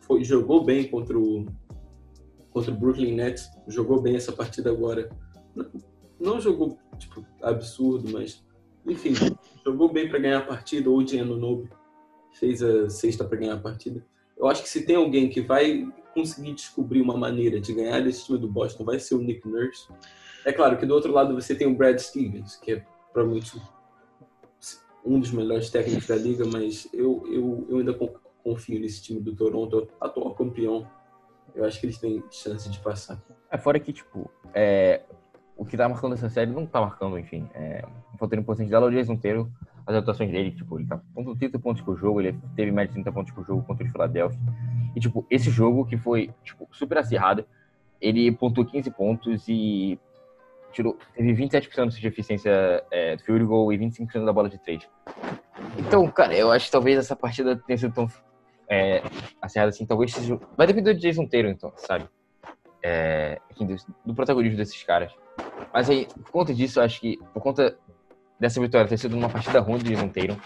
foi, 0.00 0.24
jogou 0.24 0.64
bem 0.64 0.88
contra 0.88 1.18
o, 1.18 1.46
contra 2.50 2.72
o 2.72 2.76
Brooklyn 2.76 3.14
Nets. 3.14 3.50
Jogou 3.68 4.00
bem 4.00 4.16
essa 4.16 4.32
partida 4.32 4.70
agora. 4.70 5.10
Não, 5.54 5.70
não 6.18 6.40
jogou, 6.40 6.78
tipo, 6.98 7.24
absurdo, 7.42 8.10
mas. 8.12 8.44
Enfim, 8.86 9.12
jogou 9.64 9.92
bem 9.92 10.08
para 10.08 10.18
ganhar 10.18 10.38
a 10.38 10.46
partida. 10.46 10.90
O 10.90 11.06
Gianno 11.06 11.36
Nobe 11.36 11.68
fez 12.32 12.62
a 12.62 12.88
sexta 12.88 13.24
para 13.24 13.38
ganhar 13.38 13.54
a 13.54 13.60
partida. 13.60 14.04
Eu 14.38 14.48
acho 14.48 14.62
que 14.62 14.68
se 14.70 14.86
tem 14.86 14.96
alguém 14.96 15.28
que 15.28 15.42
vai 15.42 15.86
conseguir 16.14 16.54
descobrir 16.54 17.02
uma 17.02 17.16
maneira 17.16 17.60
de 17.60 17.72
ganhar 17.74 18.00
desse 18.00 18.24
time 18.24 18.38
do 18.38 18.48
Boston, 18.48 18.84
vai 18.84 18.98
ser 18.98 19.14
o 19.14 19.18
Nick 19.22 19.46
Nurse. 19.46 19.86
É 20.44 20.52
claro 20.52 20.78
que 20.78 20.86
do 20.86 20.94
outro 20.94 21.12
lado 21.12 21.34
você 21.34 21.54
tem 21.54 21.66
o 21.66 21.76
Brad 21.76 21.98
Stevens, 21.98 22.56
que 22.56 22.72
é 22.72 22.86
provavelmente 23.12 23.60
um 25.04 25.18
dos 25.18 25.30
melhores 25.32 25.70
técnicos 25.70 26.06
da 26.06 26.16
liga, 26.16 26.44
mas 26.46 26.88
eu, 26.92 27.24
eu, 27.26 27.66
eu 27.68 27.78
ainda 27.78 27.94
con- 27.94 28.12
confio 28.42 28.80
nesse 28.80 29.02
time 29.02 29.20
do 29.20 29.34
Toronto, 29.34 29.88
atual 30.00 30.34
campeão. 30.34 30.86
Eu 31.54 31.64
acho 31.64 31.80
que 31.80 31.86
eles 31.86 31.98
têm 31.98 32.22
chance 32.30 32.68
de 32.70 32.78
passar. 32.80 33.20
É 33.50 33.58
fora 33.58 33.80
que, 33.80 33.92
tipo, 33.92 34.30
é, 34.54 35.02
o 35.56 35.64
que 35.64 35.76
tá 35.76 35.88
marcando 35.88 36.14
essa 36.14 36.28
série 36.28 36.50
não 36.50 36.64
tá 36.66 36.80
marcando, 36.80 37.18
enfim. 37.18 37.48
É, 37.54 37.84
faltando 38.18 38.42
importante 38.42 38.70
dela, 38.70 38.86
o 38.86 38.90
Jason 38.90 39.16
Taylor, 39.16 39.48
as 39.86 39.96
atuações 39.96 40.30
dele, 40.30 40.52
tipo, 40.52 40.78
ele 40.78 40.86
tá 40.86 41.00
com 41.14 41.34
30 41.34 41.58
pontos 41.58 41.82
por 41.82 41.96
jogo, 41.98 42.20
ele 42.20 42.38
teve 42.54 42.70
mais 42.70 42.88
de 42.88 42.94
30 42.94 43.10
pontos 43.12 43.32
por 43.32 43.44
jogo 43.44 43.62
contra 43.64 43.84
o 43.86 43.90
Philadelphia. 43.90 44.38
E, 44.94 45.00
tipo, 45.00 45.26
esse 45.28 45.50
jogo 45.50 45.84
que 45.84 45.96
foi, 45.96 46.30
tipo, 46.44 46.68
super 46.72 46.98
acirrado, 46.98 47.44
ele 48.00 48.30
pontuou 48.32 48.66
15 48.66 48.90
pontos 48.92 49.48
e 49.48 49.98
tirou, 50.72 50.96
teve 51.14 51.32
27% 51.32 51.88
de 51.90 52.06
eficiência 52.06 52.84
é, 52.90 53.16
do 53.16 53.22
field 53.22 53.44
goal 53.44 53.72
e 53.72 53.78
25% 53.78 54.24
da 54.24 54.32
bola 54.32 54.48
de 54.48 54.58
três. 54.58 54.88
Então, 55.78 56.06
cara, 56.08 56.34
eu 56.34 56.50
acho 56.50 56.66
que 56.66 56.72
talvez 56.72 56.98
essa 56.98 57.16
partida 57.16 57.56
tenha 57.56 57.76
sido 57.76 57.94
tão 57.94 58.08
é, 58.70 59.02
assim, 59.42 59.84
talvez 59.84 60.12
seja... 60.12 60.38
Vai 60.56 60.68
depender 60.68 60.94
do 60.94 61.00
Jason 61.00 61.26
Taylor, 61.26 61.50
então, 61.50 61.72
sabe? 61.74 62.08
É, 62.82 63.40
enfim, 63.50 63.66
do, 63.66 63.76
do 64.06 64.14
protagonismo 64.14 64.56
desses 64.56 64.80
caras. 64.84 65.12
Mas 65.74 65.90
aí, 65.90 66.06
por 66.06 66.30
conta 66.30 66.54
disso, 66.54 66.78
eu 66.78 66.84
acho 66.84 67.00
que, 67.00 67.18
por 67.34 67.42
conta 67.42 67.76
dessa 68.38 68.60
vitória 68.60 68.88
ter 68.88 68.96
sido 68.96 69.16
numa 69.16 69.28
partida 69.28 69.58
ruim 69.58 69.78
do 69.78 69.84
Jason 69.84 70.08
Taylor, 70.08 70.36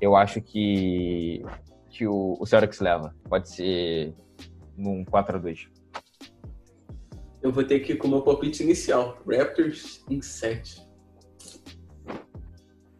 eu 0.00 0.14
acho 0.14 0.42
que, 0.42 1.42
que 1.88 2.06
o, 2.06 2.36
o 2.38 2.44
Celtics 2.44 2.80
leva. 2.80 3.14
Pode 3.26 3.48
ser 3.48 4.14
num 4.76 5.02
4x2. 5.06 5.68
Eu 7.42 7.50
vou 7.50 7.64
ter 7.64 7.80
que 7.80 7.92
ir 7.92 7.96
com 7.96 8.06
o 8.06 8.10
meu 8.10 8.22
palpite 8.22 8.62
inicial. 8.62 9.18
Raptors 9.26 10.04
em 10.08 10.22
7. 10.22 10.86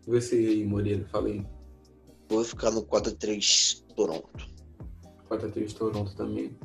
Você 0.07 0.35
aí, 0.35 0.64
Moreira, 0.64 1.07
fala 1.07 1.28
aí. 1.28 1.46
Vou 2.28 2.42
ficar 2.42 2.70
no 2.72 2.83
4-3 2.83 3.85
Toronto. 3.94 4.48
4x3 5.31 5.72
Toronto 5.74 6.16
também. 6.16 6.57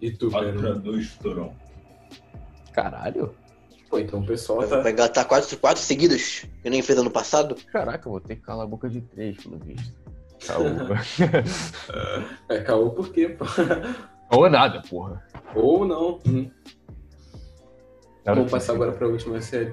E 0.00 0.10
tu, 0.10 0.30
cara? 0.30 0.52
4x2 0.54 1.18
Toronto. 1.18 1.56
Caralho. 2.72 3.34
Pô, 3.90 3.98
então 3.98 4.20
o 4.20 4.26
pessoal 4.26 4.60
Vai 4.60 4.68
tá. 4.68 4.82
pegar 4.82 5.08
tá 5.08 5.24
4 5.24 5.56
4 5.58 5.82
seguidos, 5.82 6.44
que 6.62 6.68
nem 6.70 6.82
fez 6.82 6.98
ano 6.98 7.10
passado. 7.10 7.54
Caraca, 7.72 8.08
eu 8.08 8.12
vou 8.12 8.20
ter 8.20 8.36
que 8.36 8.42
calar 8.42 8.64
a 8.64 8.68
boca 8.68 8.88
de 8.88 9.00
três, 9.00 9.36
pelo 9.42 9.58
visto. 9.58 9.94
Caô. 10.46 10.64
É 12.48 12.60
caô 12.60 12.90
por 12.90 13.12
quê, 13.12 13.28
pô? 13.28 13.44
Ou 14.30 14.50
nada, 14.50 14.82
porra. 14.82 15.24
Ou 15.54 15.86
não. 15.86 16.20
Hum. 16.26 16.50
Vamos 18.26 18.50
passar 18.50 18.72
agora 18.74 18.90
para 18.90 19.06
a 19.06 19.10
última 19.10 19.40
série. 19.40 19.72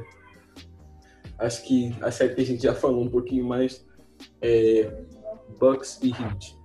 Acho 1.39 1.63
que 1.63 1.95
a 2.01 2.11
série 2.11 2.35
que 2.35 2.41
a 2.41 2.45
gente 2.45 2.61
já 2.61 2.75
falou 2.75 3.03
um 3.03 3.09
pouquinho 3.09 3.47
mais 3.47 3.83
é 4.41 5.05
Bucks 5.59 5.99
e 6.03 6.11
Heat. 6.11 6.55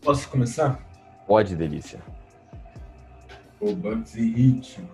Posso 0.00 0.30
começar? 0.30 0.82
Pode, 1.26 1.54
delícia. 1.54 2.02
O 3.60 3.74
Bucks 3.74 4.14
e 4.16 4.32
Heat. 4.32 4.88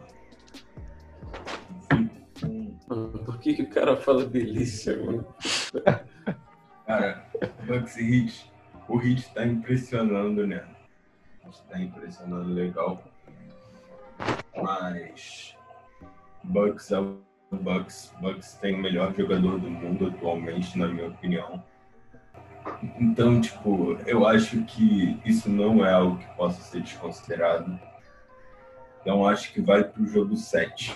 Mano, 2.89 3.19
por 3.25 3.39
que, 3.39 3.55
que 3.55 3.63
o 3.63 3.71
cara 3.71 3.97
fala 3.97 4.25
delícia, 4.25 4.97
mano? 5.01 5.25
Cara, 6.87 7.25
Bucks 7.67 7.97
e 7.99 8.25
Heat. 8.25 8.53
O 8.89 9.01
Heat 9.01 9.33
tá 9.33 9.47
impressionando, 9.47 10.45
né? 10.45 10.67
Tá 11.71 11.79
impressionando 11.79 12.53
legal. 12.53 13.03
Mas 14.57 15.57
Bucks 16.49 16.91
é 16.93 16.99
o 17.01 17.19
Bucks. 17.53 18.13
Bucks 18.21 18.55
tem 18.55 18.75
o 18.75 18.79
melhor 18.79 19.15
jogador 19.15 19.59
do 19.59 19.71
mundo 19.71 20.07
atualmente, 20.09 20.77
na 20.79 20.87
minha 20.89 21.09
opinião. 21.09 21.63
Então, 23.01 23.41
tipo, 23.41 23.97
eu 24.07 24.27
acho 24.27 24.63
que 24.65 25.19
isso 25.25 25.49
não 25.49 25.85
é 25.85 25.93
algo 25.93 26.19
que 26.19 26.27
possa 26.37 26.61
ser 26.63 26.83
desconsiderado. 26.83 27.79
Então, 29.01 29.27
acho 29.27 29.53
que 29.53 29.61
vai 29.61 29.83
pro 29.85 30.07
jogo 30.07 30.37
7. 30.37 30.95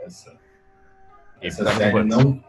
Essa, 0.00 0.36
essa 1.40 1.64
no 1.64 1.70
série 1.70 2.04
não 2.04 2.44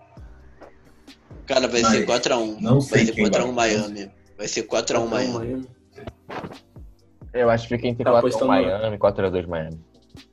Cara, 1.46 1.68
vai 1.68 1.82
Mas 1.82 1.92
ser 1.92 2.06
4x1. 2.06 2.60
não 2.60 2.82
sei 2.82 2.98
Vai 2.98 3.06
ser 3.06 3.12
quem 3.14 3.26
4x1 3.30 3.54
vai. 3.54 3.54
Miami. 3.78 4.12
Vai 4.38 4.48
ser 4.50 4.64
4x1 4.64 5.08
Miami. 5.08 5.68
Eu 7.34 7.50
acho 7.50 7.68
que 7.68 7.76
fica 7.76 7.88
entre 7.88 8.04
Tá 8.04 8.12
4x1 8.12 8.18
apostando- 8.20 8.48
Miami 8.48 8.96
e 8.96 9.00
4x2 9.00 9.48
Miami. 9.48 9.80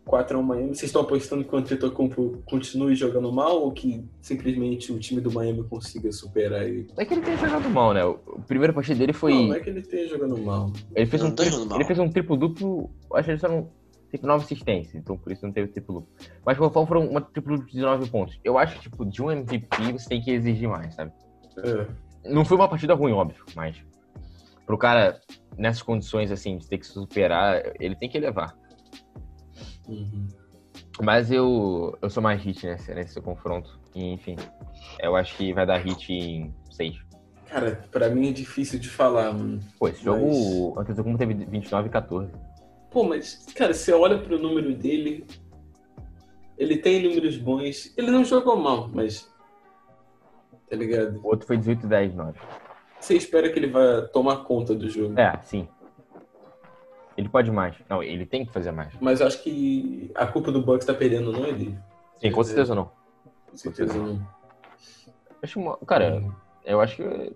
4 0.05 0.39
x 0.39 0.47
Miami. 0.47 0.69
Vocês 0.69 0.83
estão 0.85 1.03
apostando 1.03 1.45
que 1.45 1.55
o 1.55 1.59
Antetokounmpo 1.59 2.43
continue 2.45 2.95
jogando 2.95 3.33
mal 3.33 3.63
ou 3.63 3.73
que 3.73 4.05
simplesmente 4.21 4.93
o 4.93 4.99
time 4.99 5.21
do 5.21 5.33
Miami 5.33 5.65
consiga 5.65 6.13
superar 6.13 6.63
ele? 6.63 6.87
Não 6.95 7.03
é 7.03 7.05
que 7.05 7.15
ele 7.15 7.23
tenha 7.23 7.37
jogado 7.37 7.69
mal, 7.71 7.95
né? 7.95 8.05
O 8.05 8.19
primeiro 8.47 8.75
partido 8.75 8.99
dele 8.99 9.13
foi. 9.13 9.33
Não, 9.33 9.43
não 9.49 9.55
é 9.55 9.61
que 9.61 9.71
ele 9.71 9.81
esteja 9.81 10.11
jogando 10.17 10.39
mal. 10.39 10.71
Ele 10.95 11.07
fez 11.07 11.23
Não 11.23 11.31
um, 11.31 11.35
tá 11.35 11.45
tri- 11.45 11.55
ele 11.75 11.85
fez 11.85 11.99
um 11.99 12.09
triplo 12.11 12.37
duplo, 12.37 12.91
acho 13.15 13.25
que 13.25 13.31
ele 13.33 13.39
só 13.39 13.49
não. 13.49 13.71
Tipo, 14.11 14.29
9 14.29 14.45
assistências, 14.45 14.95
então 14.95 15.19
por 15.19 15.33
isso 15.33 15.45
não 15.45 15.53
teve 15.53 15.67
triplo 15.73 16.01
duplo. 16.01 16.09
Mas 16.47 16.57
qualquer 16.57 16.73
forma 16.75 16.87
foram 16.87 17.09
uma 17.09 17.21
triplo 17.21 17.55
duplo 17.57 17.67
de 17.67 17.75
19 17.75 18.11
pontos. 18.11 18.39
Eu 18.45 18.57
acho 18.57 18.77
que, 18.77 18.83
tipo, 18.83 19.05
de 19.05 19.21
um 19.21 19.29
MVP 19.31 19.93
você 19.93 20.09
tem 20.09 20.23
que 20.23 20.31
exigir 20.31 20.69
mais, 20.69 20.95
sabe? 20.95 21.11
É. 21.59 21.87
Não 22.33 22.45
foi 22.45 22.57
uma 22.57 22.69
partida 22.69 22.95
ruim, 22.95 23.11
óbvio, 23.13 23.45
mas 23.57 23.77
pro 24.65 24.79
cara, 24.79 25.21
nessas 25.59 25.83
condições 25.83 26.31
assim, 26.31 26.57
de 26.59 26.67
ter 26.69 26.79
que 26.79 26.87
superar, 26.87 27.61
ele 27.81 27.97
tem 27.97 28.09
que 28.09 28.19
levar. 28.21 28.57
Uhum. 29.89 30.27
Mas 31.03 31.31
eu, 31.31 31.97
eu 32.01 32.11
sou 32.11 32.23
mais 32.23 32.41
hit 32.43 32.67
nesse, 32.67 32.95
nesse 32.95 33.21
confronto. 33.21 33.79
E, 33.95 34.13
enfim, 34.13 34.37
eu 35.01 35.15
acho 35.17 35.37
que 35.37 35.53
vai 35.53 35.67
dar 35.67 35.79
hit 35.79 36.13
em 36.13 36.55
6. 36.71 36.97
Cara, 37.47 37.85
pra 37.91 38.09
mim 38.09 38.31
é 38.31 38.33
difícil 38.33 38.79
de 38.79 38.89
falar, 38.89 39.33
mano. 39.33 39.61
Pô, 39.79 39.89
esse 39.89 40.03
jogo, 40.03 40.27
Mas- 40.27 40.37
o 40.37 40.81
Antetokounmpo 40.81 41.19
teve 41.19 41.35
29 41.35 41.89
e 41.89 41.91
14. 41.93 42.33
Pô, 42.91 43.05
mas, 43.05 43.45
cara, 43.57 43.73
você 43.75 43.93
olha 43.93 44.19
pro 44.19 44.39
número 44.39 44.75
dele, 44.75 45.27
ele 46.57 46.77
tem 46.79 47.03
números 47.03 47.37
bons. 47.37 47.93
Ele 47.97 48.11
não 48.11 48.25
jogou 48.25 48.57
mal, 48.57 48.89
mas. 48.93 49.33
Tá 50.69 50.77
ligado? 50.77 51.21
O 51.23 51.29
outro 51.29 51.47
foi 51.47 51.57
18 51.57 51.87
e 51.87 51.89
10, 51.89 52.15
9. 52.15 52.39
Você 53.01 53.15
espera 53.17 53.51
que 53.53 53.59
ele 53.59 53.67
vá 53.69 54.03
tomar 54.13 54.39
conta 54.45 54.75
do 54.75 54.89
jogo. 54.89 55.19
É, 55.19 55.39
sim. 55.43 55.69
Ele 57.17 57.29
pode 57.29 57.51
mais. 57.51 57.77
Não, 57.89 58.03
ele 58.03 58.27
tem 58.27 58.45
que 58.45 58.53
fazer 58.53 58.73
mais. 58.73 58.93
Mas 59.01 59.21
eu 59.21 59.27
acho 59.27 59.43
que 59.43 60.11
a 60.15 60.27
culpa 60.27 60.51
do 60.51 60.63
Bucks 60.63 60.87
tá 60.87 60.93
perdendo, 60.95 61.31
não 61.33 61.45
é 61.45 61.53
dele. 61.53 61.79
Sim, 62.19 62.31
com 62.33 62.43
certeza 62.43 62.75
não. 62.75 62.91
Com 63.51 63.57
certeza 63.57 63.95
não. 63.97 64.27
Acho 65.43 65.61
uma- 65.61 65.77
cara, 65.79 66.25
eu 66.65 66.81
acho 66.81 66.97
que 66.97 67.33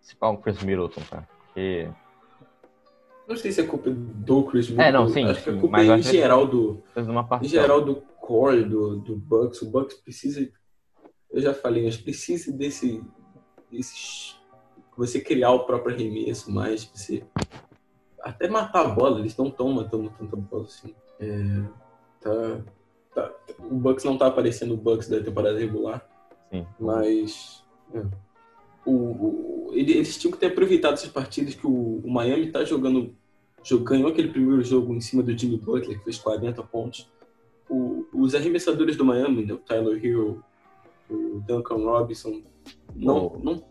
se 0.00 0.14
pá 0.16 0.28
um 0.30 0.36
Chris 0.36 0.62
Middleton, 0.62 1.00
cara. 1.10 1.28
Porque. 1.46 1.88
Não 3.26 3.36
sei 3.36 3.50
se 3.52 3.60
é 3.60 3.66
culpa 3.66 3.90
do 3.90 4.44
Chris 4.44 4.68
Middleton. 4.68 4.88
É, 4.88 4.92
não, 4.92 5.08
sim, 5.08 5.24
Acho 5.24 5.42
que 5.42 5.50
a 5.50 5.52
sim, 5.54 5.60
culpa 5.60 5.80
é 5.80 5.86
em 5.86 6.02
geral 6.02 6.46
do. 6.46 6.82
Em 7.42 7.48
geral 7.48 7.80
do 7.80 7.96
core 8.20 8.64
do, 8.64 8.96
do 8.96 9.16
Bucks. 9.16 9.62
O 9.62 9.70
Bucks 9.70 9.96
precisa. 9.96 10.48
Eu 11.30 11.40
já 11.40 11.54
falei, 11.54 11.84
mas 11.84 11.96
precisa 11.96 12.52
desse. 12.52 13.02
desse 13.70 14.34
você 14.96 15.20
criar 15.20 15.50
o 15.52 15.64
próprio 15.64 15.94
arremesso 15.96 16.52
mais. 16.52 16.84
Você 16.84 17.24
até 18.22 18.48
matar 18.48 18.86
a 18.86 18.88
bola. 18.88 19.20
Eles 19.20 19.36
não 19.36 19.48
estão 19.48 19.70
matando 19.72 20.12
tanta 20.18 20.36
bola 20.36 20.64
assim. 20.64 20.94
É, 21.20 21.62
tá, 22.20 22.60
tá- 23.14 23.32
o 23.58 23.74
Bucks 23.74 24.04
não 24.04 24.16
tá 24.18 24.26
aparecendo 24.26 24.74
o 24.74 24.76
Bucks 24.76 25.08
da 25.08 25.20
temporada 25.20 25.58
regular. 25.58 26.06
Sim. 26.50 26.66
Mas. 26.78 27.64
é. 27.94 28.02
O, 28.84 28.90
o- 28.92 29.70
ele- 29.74 29.92
eles 29.92 30.18
tinham 30.18 30.32
que 30.32 30.38
ter 30.38 30.46
aproveitado 30.46 30.94
essas 30.94 31.08
partidas 31.10 31.54
que 31.54 31.66
o, 31.66 32.00
o 32.04 32.10
Miami 32.10 32.50
tá 32.50 32.64
jogando. 32.64 33.14
jog- 33.62 33.84
Ganhou 33.84 34.08
aquele 34.08 34.28
primeiro 34.28 34.62
jogo 34.64 34.92
em 34.94 35.00
cima 35.00 35.22
do 35.22 35.36
Jimmy 35.38 35.56
Butler, 35.58 35.98
que 35.98 36.04
fez 36.04 36.18
40 36.18 36.62
pontos. 36.64 37.08
Os 38.12 38.34
arremessadores 38.34 38.96
do 38.96 39.04
Miami, 39.04 39.46
né, 39.46 39.54
o 39.54 39.58
Tyler 39.58 40.04
Hero, 40.04 40.44
o 41.08 41.40
Duncan 41.46 41.76
Robinson, 41.76 42.42
não, 42.94 43.30
Pô, 43.30 43.38
não, 43.42 43.64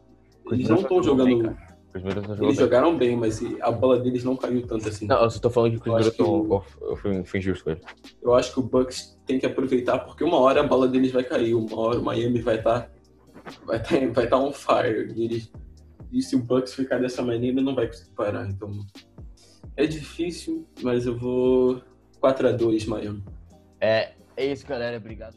eles 0.51 0.67
não 0.69 0.77
estão 0.77 1.03
jogou 1.03 1.25
bem, 1.25 1.55
Middleton 1.99 2.29
jogou 2.35 2.45
Eles 2.47 2.57
bem. 2.57 2.65
jogaram 2.65 2.97
bem, 2.97 3.15
mas 3.17 3.41
a 3.61 3.71
bola 3.71 3.99
deles 3.99 4.23
não 4.23 4.35
caiu 4.37 4.65
tanto 4.65 4.87
assim. 4.87 5.05
Não, 5.07 5.21
eu 5.23 5.29
só 5.29 5.39
tô 5.39 5.49
falando 5.49 5.71
que 5.71 5.77
o 5.77 5.81
Chris 5.81 5.93
Eu 6.07 6.11
Middleton. 6.25 6.55
o- 6.55 6.63
Eu 6.89 6.95
fui, 6.95 7.23
fui 7.23 7.39
injusto 7.39 7.63
com 7.65 7.71
ele. 7.71 7.81
Eu 8.21 8.33
acho 8.33 8.53
que 8.53 8.59
o 8.59 8.63
Bucks 8.63 9.19
tem 9.25 9.39
que 9.39 9.45
aproveitar, 9.45 9.99
porque 9.99 10.23
uma 10.23 10.37
hora 10.39 10.61
a 10.61 10.63
bola 10.67 10.87
deles 10.87 11.11
vai 11.11 11.23
cair, 11.23 11.53
uma 11.53 11.77
hora 11.79 11.99
o 11.99 12.03
Miami 12.03 12.39
vai 12.41 12.55
estar 12.57 12.89
vai 13.65 13.81
tá, 13.81 13.89
vai 14.13 14.27
tá 14.27 14.37
on 14.37 14.51
fire. 14.53 15.11
E, 15.15 15.25
eles, 15.25 15.51
e 16.11 16.21
se 16.21 16.35
o 16.35 16.39
Bucks 16.39 16.73
ficar 16.73 16.99
dessa 16.99 17.21
maneira, 17.21 17.61
não 17.61 17.75
vai 17.75 17.87
conseguir 17.87 18.11
parar. 18.11 18.47
Então 18.49 18.69
é 19.75 19.85
difícil, 19.85 20.65
mas 20.81 21.05
eu 21.05 21.17
vou 21.17 21.81
4 22.19 22.47
a 22.47 22.51
2 22.51 22.85
Miami. 22.85 23.23
É, 23.79 24.11
é 24.37 24.45
isso, 24.51 24.65
galera. 24.67 24.97
Obrigado. 24.97 25.29